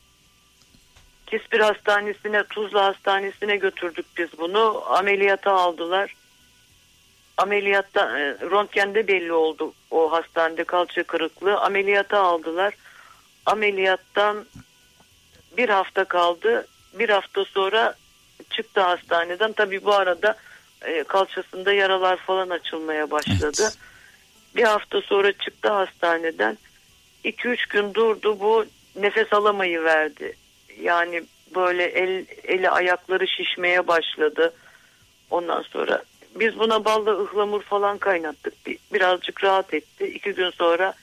[1.28, 4.84] Kispir Hastanesi'ne Tuzla Hastanesi'ne götürdük biz bunu.
[4.88, 6.14] Ameliyata aldılar.
[7.38, 11.60] Ameliyatta e, röntgende belli oldu o hastanede kalça kırıklığı.
[11.60, 12.74] Ameliyata aldılar.
[13.46, 14.46] Ameliyattan
[15.58, 16.68] bir hafta kaldı.
[16.94, 17.96] Bir hafta sonra
[18.50, 19.54] çıktı hastaneden.
[19.54, 20.36] Tabii bu arada
[20.82, 23.62] e, kalçasında yaralar falan açılmaya başladı.
[23.62, 23.78] Evet.
[24.56, 26.58] Bir hafta sonra çıktı hastaneden.
[27.26, 30.36] 2-3 gün durdu bu nefes alamayı verdi.
[30.82, 31.24] Yani
[31.56, 34.54] böyle el, eli ayakları şişmeye başladı.
[35.30, 36.04] Ondan sonra
[36.36, 38.66] biz buna balla ıhlamur falan kaynattık.
[38.66, 40.06] Bir, birazcık rahat etti.
[40.06, 40.94] İki gün sonra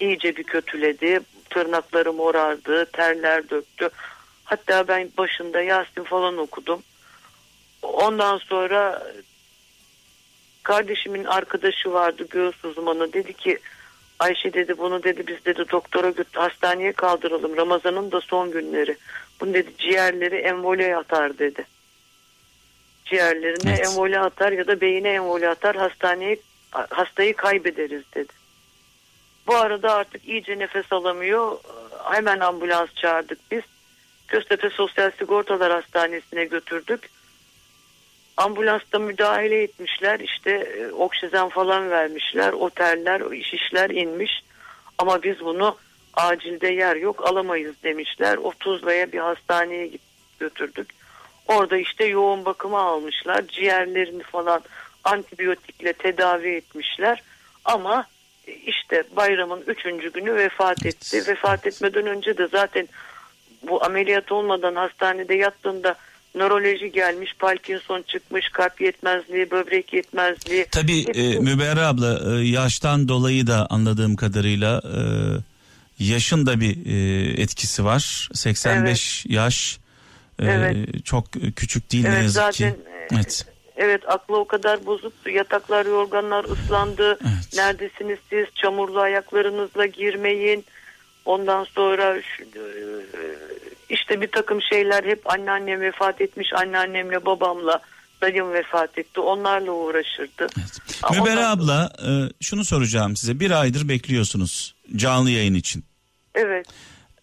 [0.00, 1.20] iyice bir kötüledi.
[1.50, 3.90] Tırnakları morardı, terler döktü.
[4.44, 6.82] Hatta ben başında Yasin falan okudum.
[7.82, 9.02] Ondan sonra
[10.62, 13.58] kardeşimin arkadaşı vardı göğüs uzmanı dedi ki
[14.18, 18.96] Ayşe dedi bunu dedi biz dedi doktora götür hastaneye kaldıralım Ramazan'ın da son günleri.
[19.40, 21.66] Bunu dedi ciğerleri emvole atar dedi.
[23.04, 23.86] Ciğerlerine Evet.
[23.86, 26.36] emvole atar ya da beyine emvole atar hastaneye
[26.70, 28.32] hastayı kaybederiz dedi.
[29.46, 31.58] Bu arada artık iyice nefes alamıyor.
[32.04, 33.62] Hemen ambulans çağırdık biz.
[34.28, 37.10] Göztepe Sosyal Sigortalar Hastanesi'ne götürdük.
[38.36, 44.42] Ambulansta müdahale etmişler işte e, oksijen falan vermişler oteller şişler inmiş.
[44.98, 45.76] Ama biz bunu
[46.14, 48.36] acilde yer yok alamayız demişler.
[48.36, 49.90] O Tuzla'ya bir hastaneye
[50.40, 50.90] götürdük.
[51.48, 54.62] Orada işte yoğun bakıma almışlar ciğerlerini falan
[55.04, 57.22] antibiyotikle tedavi etmişler.
[57.64, 58.06] Ama
[58.46, 61.22] e, işte bayramın üçüncü günü vefat etti.
[61.28, 62.88] Vefat etmeden önce de zaten
[63.62, 65.94] bu ameliyat olmadan hastanede yattığında
[66.34, 70.66] nöroloji gelmiş, Parkinson çıkmış, kalp yetmezliği, böbrek yetmezliği.
[70.70, 75.00] Tabii e, Müberra abla e, yaştan dolayı da anladığım kadarıyla e,
[76.04, 78.28] yaşın da bir e, etkisi var.
[78.32, 79.78] 85 yaş
[80.38, 81.04] e, Evet.
[81.04, 81.24] çok
[81.56, 82.78] küçük değil ne evet yazık zaten ki.
[82.90, 83.46] e, Evet.
[83.76, 85.30] evet aklı o kadar bozuktu.
[85.30, 87.18] Yataklar, yorganlar ıslandı.
[87.22, 87.56] Evet.
[87.56, 88.46] Neredesiniz siz?
[88.54, 90.64] Çamurlu ayaklarınızla girmeyin.
[91.24, 92.60] Ondan sonra şu- e,
[93.90, 96.48] işte bir takım şeyler hep anneannem vefat etmiş.
[96.56, 97.80] Anneannemle babamla
[98.22, 99.20] dayım vefat etti.
[99.20, 100.46] Onlarla uğraşırdı.
[101.02, 102.10] Aa, Müberra ondan- abla e,
[102.40, 103.40] şunu soracağım size.
[103.40, 105.84] Bir aydır bekliyorsunuz canlı yayın için.
[106.34, 106.66] Evet.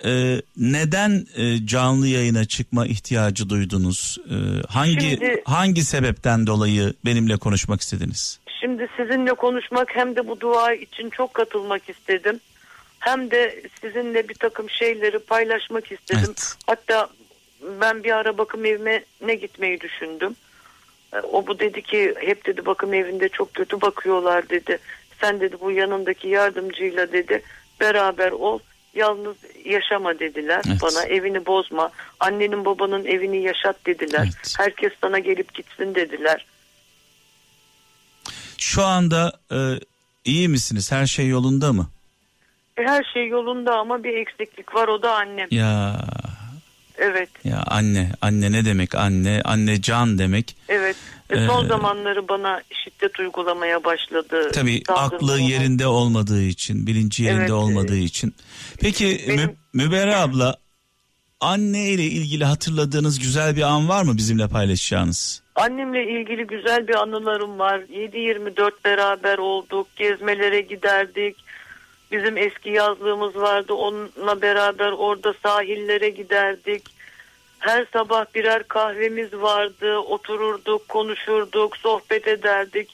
[0.05, 4.17] E, neden e, canlı yayına çıkma ihtiyacı duydunuz?
[4.29, 4.35] E,
[4.67, 8.39] hangi Şimdi- hangi sebepten dolayı benimle konuşmak istediniz?
[8.61, 12.39] Şimdi sizinle konuşmak hem de bu dua için çok katılmak istedim.
[13.07, 16.23] Hem de sizinle bir takım şeyleri paylaşmak istedim.
[16.27, 16.55] Evet.
[16.67, 17.09] Hatta
[17.81, 20.35] ben bir ara bakım evime ne gitmeyi düşündüm.
[21.13, 24.79] E, O bu dedi ki hep dedi bakım evinde çok kötü bakıyorlar dedi.
[25.21, 27.43] Sen dedi bu yanındaki yardımcıyla dedi
[27.79, 28.59] beraber ol
[28.95, 29.35] yalnız
[29.65, 30.81] yaşama dediler Evet.
[30.81, 34.23] bana evini bozma annenin babanın evini yaşat dediler.
[34.23, 34.55] Evet.
[34.57, 36.45] Herkes sana gelip gitsin dediler.
[38.57, 39.57] Şu anda e,
[40.25, 40.91] iyi misiniz?
[40.91, 41.89] Her şey yolunda mı?
[42.77, 45.47] E, Her şey yolunda ama bir eksiklik var o da annem.
[45.51, 45.95] Ya
[46.99, 50.55] Evet, ya anne anne ne demek anne anne can demek.
[50.69, 50.95] evet.
[51.29, 54.51] E, son Ee, zamanları bana şiddet uygulamaya başladı.
[54.53, 55.37] Tabii aklı bana.
[55.39, 58.35] yerinde olmadığı için, bilinci yerinde Evet, olmadığı için.
[58.81, 60.55] Peki benim- Mü- Müberra abla
[61.39, 65.41] anne ile ilgili hatırladığınız güzel bir an var mı bizimle paylaşacağınız?
[65.55, 67.79] Annemle ilgili güzel bir anılarım var.
[67.79, 71.35] 7-24 beraber olduk, gezmelere giderdik.
[72.11, 73.73] Bizim eski yazlığımız vardı.
[73.73, 76.83] Onunla beraber orada sahillere giderdik.
[77.59, 79.97] Her sabah birer kahvemiz vardı.
[79.97, 82.89] Otururduk, konuşurduk, sohbet ederdik.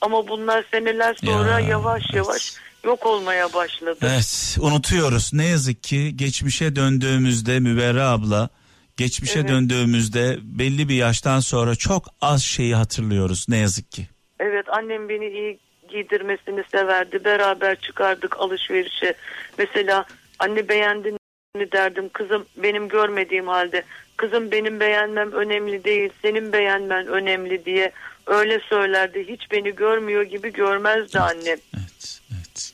[0.00, 2.14] Ama bunlar seneler sonra Ya, yavaş evet.
[2.14, 2.52] yavaş
[2.84, 3.98] yok olmaya başladı.
[4.02, 5.30] Evet unutuyoruz.
[5.34, 8.48] Ne yazık ki geçmişe döndüğümüzde Müberra abla
[8.96, 9.48] geçmişe Evet.
[9.48, 14.08] döndüğümüzde belli bir yaştan sonra çok az şeyi hatırlıyoruz ne yazık ki.
[14.40, 15.58] Evet annem beni iyi
[15.88, 17.24] giydirmesini severdi.
[17.24, 19.14] Beraber çıkardık alışverişe.
[19.58, 20.04] Mesela
[20.38, 21.18] anne beğendin
[21.56, 22.08] mi derdim.
[22.08, 23.82] Kızım benim görmediğim halde.
[24.16, 26.10] Kızım benim beğenmem önemli değil.
[26.22, 27.92] Senin beğenmen önemli diye
[28.26, 29.28] öyle söylerdi.
[29.28, 31.58] Hiç beni görmüyor gibi görmezdi annem.
[31.76, 32.72] Evet, evet.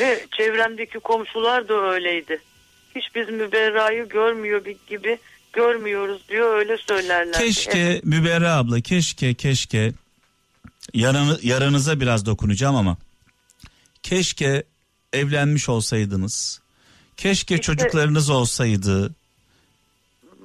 [0.00, 2.40] Ve çevremdeki komşular da öyleydi.
[2.94, 5.18] Hiç biz Müberra'yı görmüyor gibi
[5.52, 7.32] görmüyoruz diyor öyle söylerler.
[7.32, 9.92] Keşke Müberra abla keşke keşke
[10.94, 12.96] yaranı, yaranıza biraz dokunacağım ama
[14.02, 14.64] keşke
[15.12, 16.60] evlenmiş olsaydınız.
[17.16, 19.14] Keşke İşte- çocuklarınız olsaydı.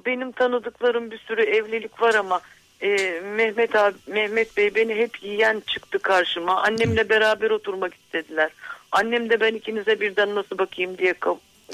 [0.06, 2.40] benim tanıdıklarım bir sürü evlilik var ama
[2.80, 2.88] e,
[3.36, 6.62] Mehmet abi Mehmet Bey beni hep yiyen çıktı karşıma.
[6.62, 8.50] Annemle beraber oturmak istediler.
[8.92, 11.14] Annem de ben ikinize birden nasıl bakayım diye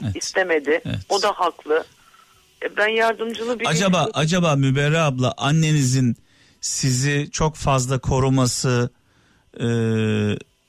[0.03, 0.17] Evet.
[0.17, 0.81] istemedi.
[0.85, 0.99] Evet.
[1.09, 1.85] O da haklı.
[2.63, 6.17] E, ben yardımcılı bir Acaba acaba Müberra abla annenizin
[6.61, 8.91] sizi çok fazla koruması
[9.61, 9.67] e,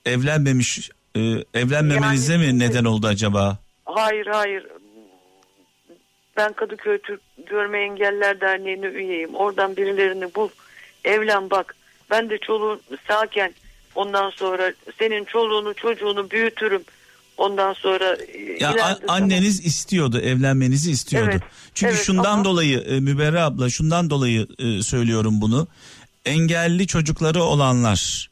[0.06, 1.20] evlenmemiş e,
[1.54, 3.58] evlenmemenize Yani- mi neden oldu acaba?
[3.84, 4.66] Hayır hayır.
[6.36, 9.34] Ben Kadıköy Türk Görme Engeller Derneği'ne üyeyim.
[9.34, 10.48] Oradan birilerini bul.
[11.04, 11.74] Evlen bak.
[12.10, 13.54] Ben de çoluğun sağken
[13.94, 16.82] ondan sonra senin çoluğunu çocuğunu büyütürüm.
[17.40, 21.30] Ondan sonra e, Ya anneniz istiyordu, evlenmenizi istiyordu.
[21.32, 21.42] Evet,
[21.74, 25.68] Çünkü evet şundan ama- dolayı e, Müberra abla şundan dolayı e, söylüyorum bunu.
[26.24, 28.30] Engelli çocukları olanlar,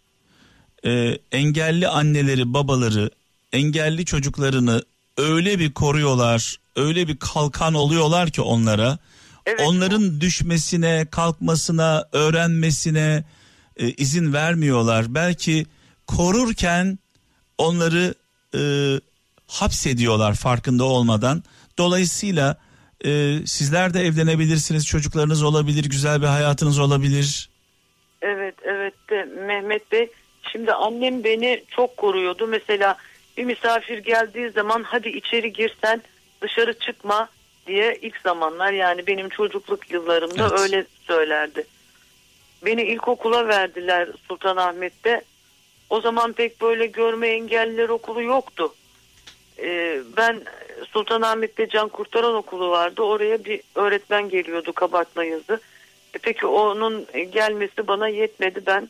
[1.32, 3.10] engelli anneleri, babaları
[3.52, 4.82] engelli çocuklarını
[5.16, 8.98] öyle bir koruyorlar, öyle bir kalkan oluyorlar ki onlara.
[9.46, 9.60] Evet.
[9.66, 13.24] Onların düşmesine, kalkmasına, öğrenmesine
[13.76, 15.14] e, izin vermiyorlar.
[15.14, 15.66] Belki
[16.06, 16.98] korurken
[17.58, 18.14] onları
[18.54, 18.60] e,
[19.46, 21.42] hapsediyorlar farkında olmadan.
[21.78, 22.56] Dolayısıyla
[23.04, 27.48] e, sizler de evlenebilirsiniz, çocuklarınız olabilir, güzel bir hayatınız olabilir.
[28.22, 30.08] Evet evet de Mehmet Bey
[30.52, 32.46] şimdi annem beni çok koruyordu.
[32.46, 32.96] Mesela
[33.36, 36.02] bir misafir geldiği zaman hadi içeri girsen
[36.42, 37.28] dışarı çıkma
[37.66, 40.60] diye ilk zamanlar yani benim çocukluk yıllarımda Evet.
[40.60, 41.66] öyle söylerdi.
[42.64, 45.22] Beni ilkokula verdiler Sultanahmet'te.
[45.90, 48.74] O zaman pek böyle görme engelliler okulu yoktu.
[49.58, 50.42] Ee, ben
[50.92, 53.02] Sultanahmet'te Can Kurtaran okulu vardı.
[53.02, 55.60] Oraya bir öğretmen geliyordu kabartma yazı.
[56.14, 58.62] E peki onun gelmesi bana yetmedi.
[58.66, 58.88] Ben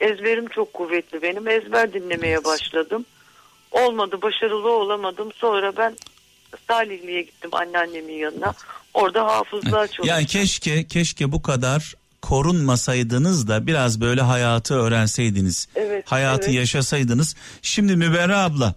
[0.00, 1.48] ezberim çok kuvvetli benim.
[1.48, 3.04] Ezber dinlemeye başladım.
[3.70, 5.32] Olmadı, başarılı olamadım.
[5.32, 5.96] Sonra ben
[6.68, 8.54] Salihli'ye gittim anneannemin yanına.
[8.94, 10.06] Orada hafızlığa çalıştım.
[10.06, 15.68] Yani keşke keşke bu kadar korunmasaydınız da biraz böyle hayatı öğrenseydiniz.
[15.74, 16.54] Evet, hayatı evet.
[16.54, 17.36] yaşasaydınız.
[17.62, 18.74] Şimdi Müberra abla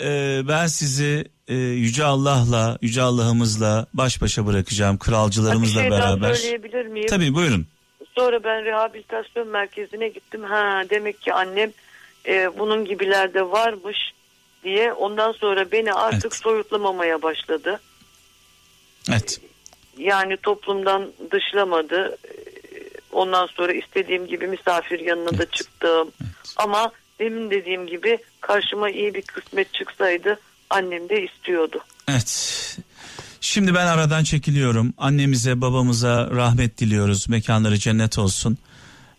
[0.00, 4.94] e, ben sizi e, Yüce Allah'la, Yüce Allah'ımızla baş başa bırakacağım.
[4.94, 6.34] bir Kralcılarımızla şey daha beraber.
[6.34, 7.06] söyleyebilir miyim?
[7.06, 7.66] Tabii buyurun.
[8.14, 10.42] Sonra ben rehabilitasyon merkezine gittim.
[10.44, 11.72] Ha demek ki annem
[12.26, 13.96] e, bunun gibiler de varmış
[14.64, 16.34] diye ondan sonra beni artık Evet.
[16.42, 17.80] soyutlamamaya başladı.
[19.10, 19.40] Evet.
[19.98, 22.16] Yani toplumdan dışlamadı.
[23.16, 25.52] Ondan sonra istediğim gibi misafir yanına da Evet.
[25.52, 26.10] çıktım.
[26.56, 30.40] Ama demin dediğim gibi karşıma iyi bir kısmet çıksaydı
[30.70, 31.78] annem de istiyordu.
[32.08, 32.78] Evet.
[33.40, 34.94] Şimdi ben aradan çekiliyorum.
[34.98, 37.28] Annemize, babamıza rahmet diliyoruz.
[37.28, 38.58] Mekanları cennet olsun.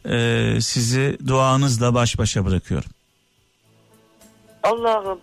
[0.10, 2.90] Ee, sizi duanızla baş başa bırakıyorum.
[4.64, 5.20] Allah'ım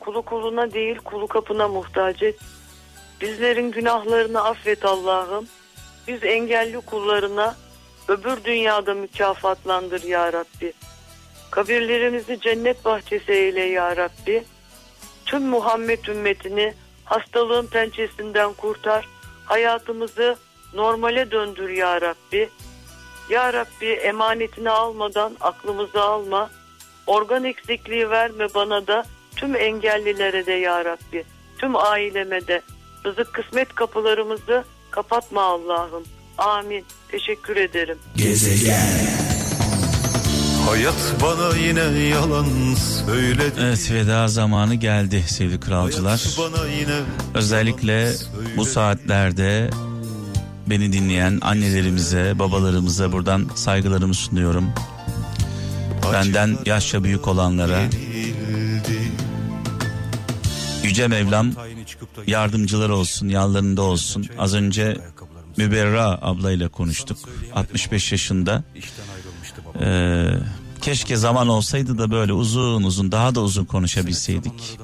[0.00, 2.36] kulu kuluna değil kulu kapına muhtaç et.
[3.20, 5.46] Bizlerin günahlarını affet Allah'ım.
[6.08, 7.56] Biz engelli kullarına
[8.08, 10.72] öbür dünyada mükafatlandır ya Rabbi.
[11.50, 14.44] Kabirlerimizi cennet bahçesi eyle ya Rabbi.
[15.26, 16.74] Tüm Muhammed ümmetini
[17.04, 19.08] hastalığın pençesinden kurtar.
[19.44, 20.36] Hayatımızı
[20.74, 22.48] normale döndür ya Rabbi.
[23.30, 26.50] Ya Rabbi emanetini almadan aklımızı alma.
[27.06, 29.04] Organ eksikliği verme bana da
[29.36, 31.24] tüm engellilere de ya Rabbi.
[31.58, 32.62] Tüm aileme de
[33.04, 36.04] rızık kısmet kapılarımızı kapatma Allah'ım.
[36.38, 36.84] Amin.
[37.08, 37.98] Teşekkür ederim.
[38.16, 39.24] Gezegen.
[40.68, 42.46] Hayat bana yine yalan
[43.06, 43.52] söyledi.
[43.60, 46.24] Evet veda zamanı geldi sevgili kralcılar.
[47.34, 48.12] Özellikle
[48.56, 49.70] bu saatlerde
[50.66, 54.72] beni dinleyen annelerimize, babalarımıza buradan saygılarımı sunuyorum.
[56.12, 57.80] Benden yaşça büyük olanlara.
[60.82, 61.50] Yüce Mevlam
[62.26, 64.26] yardımcılar olsun, yanlarında olsun.
[64.38, 64.96] Az önce
[65.56, 67.18] Müberra ablayla konuştuk.
[67.54, 68.62] 65 yaşında.
[69.80, 70.26] Ee,
[70.84, 74.78] Keşke zaman olsaydı da böyle uzun uzun daha da uzun konuşabilseydik.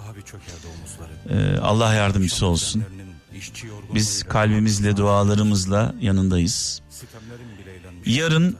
[1.30, 2.84] Ee, Allah yardımcısı olsun.
[3.94, 6.82] Biz kalbimizle dualarımızla yanındayız.
[8.06, 8.56] Yarın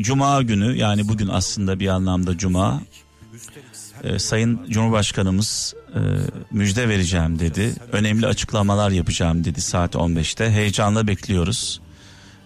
[0.00, 2.80] Cuma günü yani bugün aslında bir anlamda Cuma.
[4.04, 6.00] Ee, Sayın Cumhurbaşkanımız e,
[6.50, 7.74] müjde vereceğim dedi.
[7.92, 10.50] Önemli açıklamalar yapacağım dedi saat 15'te.
[10.50, 11.80] Heyecanla bekliyoruz.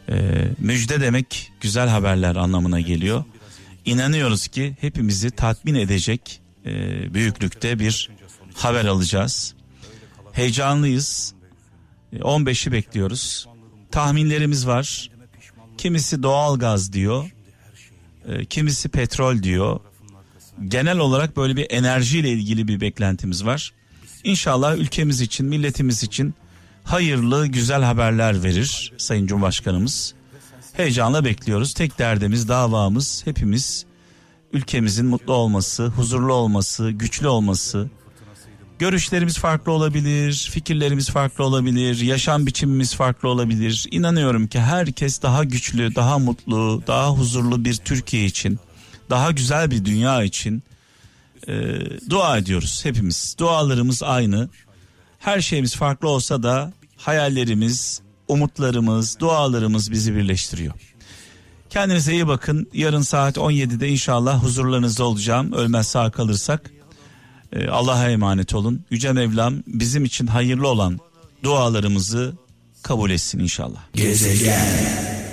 [0.09, 0.15] Ee,
[0.59, 3.25] müjde demek güzel haberler anlamına geliyor.
[3.85, 8.11] İnanıyoruz ki hepimizi tatmin edecek e, büyüklükte bir
[8.55, 9.55] haber alacağız.
[10.33, 11.35] Heyecanlıyız.
[12.13, 13.49] E, 15'i bekliyoruz.
[13.91, 15.11] Tahminlerimiz var.
[15.79, 17.31] Kimisi doğal gaz diyor.
[18.29, 19.81] E, kimisi petrol diyor.
[20.69, 23.73] Genel olarak böyle bir enerjiyle ilgili bir beklentimiz var.
[24.25, 26.35] İnşallah ülkemiz için, milletimiz için
[26.85, 30.15] hayırlı, güzel haberler verir Sayın Cumhurbaşkanımız.
[30.73, 31.75] Heyecanla bekliyoruz.
[31.75, 33.87] Tek derdimiz, davamız hepimiz
[34.53, 37.91] ülkemizin mutlu olması, huzurlu olması, güçlü olması.
[38.79, 43.87] Görüşlerimiz farklı olabilir, fikirlerimiz farklı olabilir, yaşam biçimimiz farklı olabilir.
[43.91, 48.59] İnanıyorum ki herkes daha güçlü, daha mutlu, daha huzurlu bir Türkiye için,
[49.11, 50.63] daha güzel bir dünya için
[51.49, 51.53] e,
[52.11, 53.37] dua ediyoruz hepimiz.
[53.39, 54.49] Dualarımız aynı.
[55.19, 60.75] Her şeyimiz farklı olsa da hayallerimiz, umutlarımız, dualarımız bizi birleştiriyor.
[61.71, 62.69] Kendinize iyi bakın.
[62.73, 65.53] Yarın saat 17'de inşallah huzurlarınızda olacağım.
[65.53, 66.71] Ölmez sağ kalırsak.
[67.53, 68.85] Ee, Allah'a emanet olun.
[68.91, 71.01] Yüce Mevlam bizim için hayırlı olan
[71.43, 72.33] dualarımızı
[72.83, 73.81] kabul etsin inşallah.
[73.95, 75.24] Gezegen